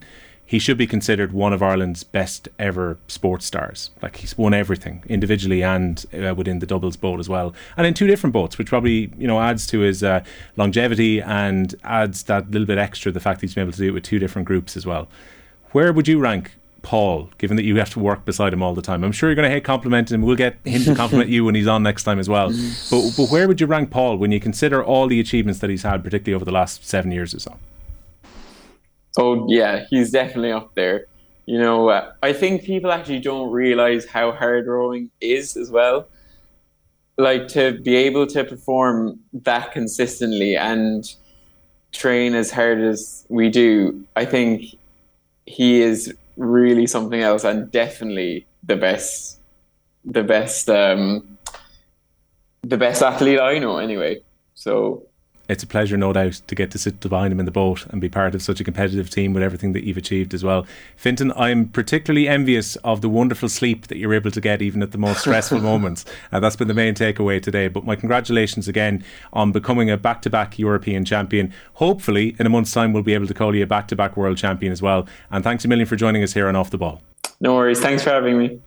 he 0.49 0.57
should 0.57 0.79
be 0.79 0.87
considered 0.87 1.31
one 1.31 1.53
of 1.53 1.61
Ireland's 1.61 2.03
best 2.03 2.49
ever 2.57 2.97
sports 3.07 3.45
stars. 3.45 3.91
Like 4.01 4.15
he's 4.15 4.35
won 4.35 4.51
everything 4.51 5.03
individually 5.07 5.61
and 5.61 6.03
uh, 6.11 6.33
within 6.33 6.57
the 6.57 6.65
doubles 6.65 6.97
boat 6.97 7.19
as 7.19 7.29
well, 7.29 7.53
and 7.77 7.85
in 7.85 7.93
two 7.93 8.07
different 8.07 8.33
boats, 8.33 8.57
which 8.57 8.69
probably 8.69 9.13
you 9.15 9.27
know 9.27 9.39
adds 9.39 9.67
to 9.67 9.81
his 9.81 10.03
uh, 10.03 10.23
longevity 10.57 11.21
and 11.21 11.75
adds 11.83 12.23
that 12.23 12.49
little 12.49 12.65
bit 12.65 12.79
extra 12.79 13.11
the 13.11 13.19
fact 13.19 13.39
that 13.39 13.45
he's 13.45 13.53
been 13.53 13.61
able 13.61 13.73
to 13.73 13.77
do 13.77 13.89
it 13.89 13.91
with 13.91 14.01
two 14.01 14.17
different 14.17 14.47
groups 14.47 14.75
as 14.75 14.87
well. 14.87 15.07
Where 15.71 15.93
would 15.93 16.07
you 16.07 16.17
rank 16.17 16.53
Paul, 16.81 17.29
given 17.37 17.55
that 17.57 17.63
you 17.63 17.75
have 17.75 17.91
to 17.91 17.99
work 17.99 18.25
beside 18.25 18.51
him 18.51 18.63
all 18.63 18.73
the 18.73 18.81
time? 18.81 19.03
I'm 19.03 19.11
sure 19.11 19.29
you're 19.29 19.35
going 19.35 19.47
to 19.47 19.53
hate 19.53 19.63
complimenting 19.63 20.15
him. 20.15 20.23
We'll 20.23 20.35
get 20.35 20.57
him 20.65 20.81
to 20.81 20.95
compliment 20.95 21.29
you 21.29 21.45
when 21.45 21.53
he's 21.53 21.67
on 21.67 21.83
next 21.83 22.05
time 22.05 22.17
as 22.17 22.27
well. 22.27 22.49
But, 22.89 23.11
but 23.15 23.29
where 23.29 23.47
would 23.47 23.61
you 23.61 23.67
rank 23.67 23.91
Paul 23.91 24.17
when 24.17 24.31
you 24.31 24.39
consider 24.39 24.83
all 24.83 25.05
the 25.05 25.19
achievements 25.19 25.59
that 25.59 25.69
he's 25.69 25.83
had, 25.83 26.03
particularly 26.03 26.33
over 26.33 26.45
the 26.45 26.51
last 26.51 26.87
seven 26.87 27.11
years 27.11 27.35
or 27.35 27.39
so? 27.39 27.57
Oh, 29.17 29.45
yeah, 29.49 29.85
he's 29.89 30.11
definitely 30.11 30.51
up 30.51 30.73
there. 30.75 31.05
You 31.45 31.57
know, 31.57 31.89
uh, 31.89 32.11
I 32.21 32.33
think 32.33 32.63
people 32.63 32.91
actually 32.91 33.19
don't 33.19 33.51
realize 33.51 34.05
how 34.05 34.31
hard 34.31 34.67
rowing 34.67 35.09
is 35.19 35.57
as 35.57 35.71
well. 35.71 36.07
Like 37.17 37.49
to 37.49 37.79
be 37.81 37.95
able 37.97 38.27
to 38.27 38.43
perform 38.45 39.19
that 39.33 39.73
consistently 39.73 40.55
and 40.55 41.03
train 41.93 42.35
as 42.35 42.51
hard 42.51 42.81
as 42.81 43.25
we 43.29 43.49
do, 43.49 44.05
I 44.15 44.25
think 44.25 44.63
he 45.45 45.81
is 45.81 46.13
really 46.37 46.87
something 46.87 47.21
else 47.21 47.43
and 47.45 47.71
definitely 47.71 48.47
the 48.63 48.75
best 48.77 49.39
the 50.05 50.23
best 50.23 50.69
um 50.69 51.37
the 52.63 52.77
best 52.77 53.01
athlete 53.01 53.39
I 53.39 53.59
know 53.59 53.77
anyway. 53.77 54.21
So 54.55 55.03
it's 55.49 55.63
a 55.63 55.67
pleasure, 55.67 55.97
no 55.97 56.13
doubt, 56.13 56.41
to 56.45 56.55
get 56.55 56.69
to 56.71 56.77
sit 56.77 56.99
behind 56.99 57.33
him 57.33 57.39
in 57.39 57.45
the 57.45 57.51
boat 57.51 57.85
and 57.87 57.99
be 57.99 58.07
part 58.07 58.35
of 58.35 58.41
such 58.41 58.61
a 58.61 58.63
competitive 58.63 59.09
team 59.09 59.33
with 59.33 59.41
everything 59.41 59.73
that 59.73 59.83
you've 59.83 59.97
achieved 59.97 60.33
as 60.35 60.43
well. 60.43 60.65
Fintan, 60.95 61.33
I'm 61.35 61.67
particularly 61.67 62.27
envious 62.27 62.75
of 62.77 63.01
the 63.01 63.09
wonderful 63.09 63.49
sleep 63.49 63.87
that 63.87 63.97
you're 63.97 64.13
able 64.13 64.29
to 64.29 64.39
get 64.39 64.61
even 64.61 64.83
at 64.83 64.91
the 64.91 64.99
most 64.99 65.21
stressful 65.21 65.59
moments. 65.61 66.05
Uh, 66.31 66.39
that's 66.39 66.55
been 66.55 66.67
the 66.67 66.73
main 66.75 66.93
takeaway 66.93 67.41
today. 67.41 67.67
But 67.67 67.83
my 67.83 67.95
congratulations 67.95 68.67
again 68.67 69.03
on 69.33 69.51
becoming 69.51 69.89
a 69.89 69.97
back 69.97 70.21
to 70.21 70.29
back 70.29 70.59
European 70.59 71.03
champion. 71.03 71.51
Hopefully, 71.73 72.35
in 72.37 72.45
a 72.45 72.49
month's 72.49 72.71
time, 72.71 72.93
we'll 72.93 73.01
be 73.01 73.15
able 73.15 73.27
to 73.27 73.33
call 73.33 73.55
you 73.55 73.63
a 73.63 73.67
back 73.67 73.87
to 73.87 73.95
back 73.95 74.15
world 74.15 74.37
champion 74.37 74.71
as 74.71 74.83
well. 74.83 75.07
And 75.31 75.43
thanks 75.43 75.65
a 75.65 75.67
million 75.67 75.87
for 75.87 75.95
joining 75.95 76.21
us 76.21 76.33
here 76.33 76.47
on 76.47 76.55
Off 76.55 76.69
the 76.69 76.77
Ball. 76.77 77.01
No 77.41 77.55
worries. 77.55 77.79
Thanks 77.79 78.03
for 78.03 78.11
having 78.11 78.37
me. 78.37 78.61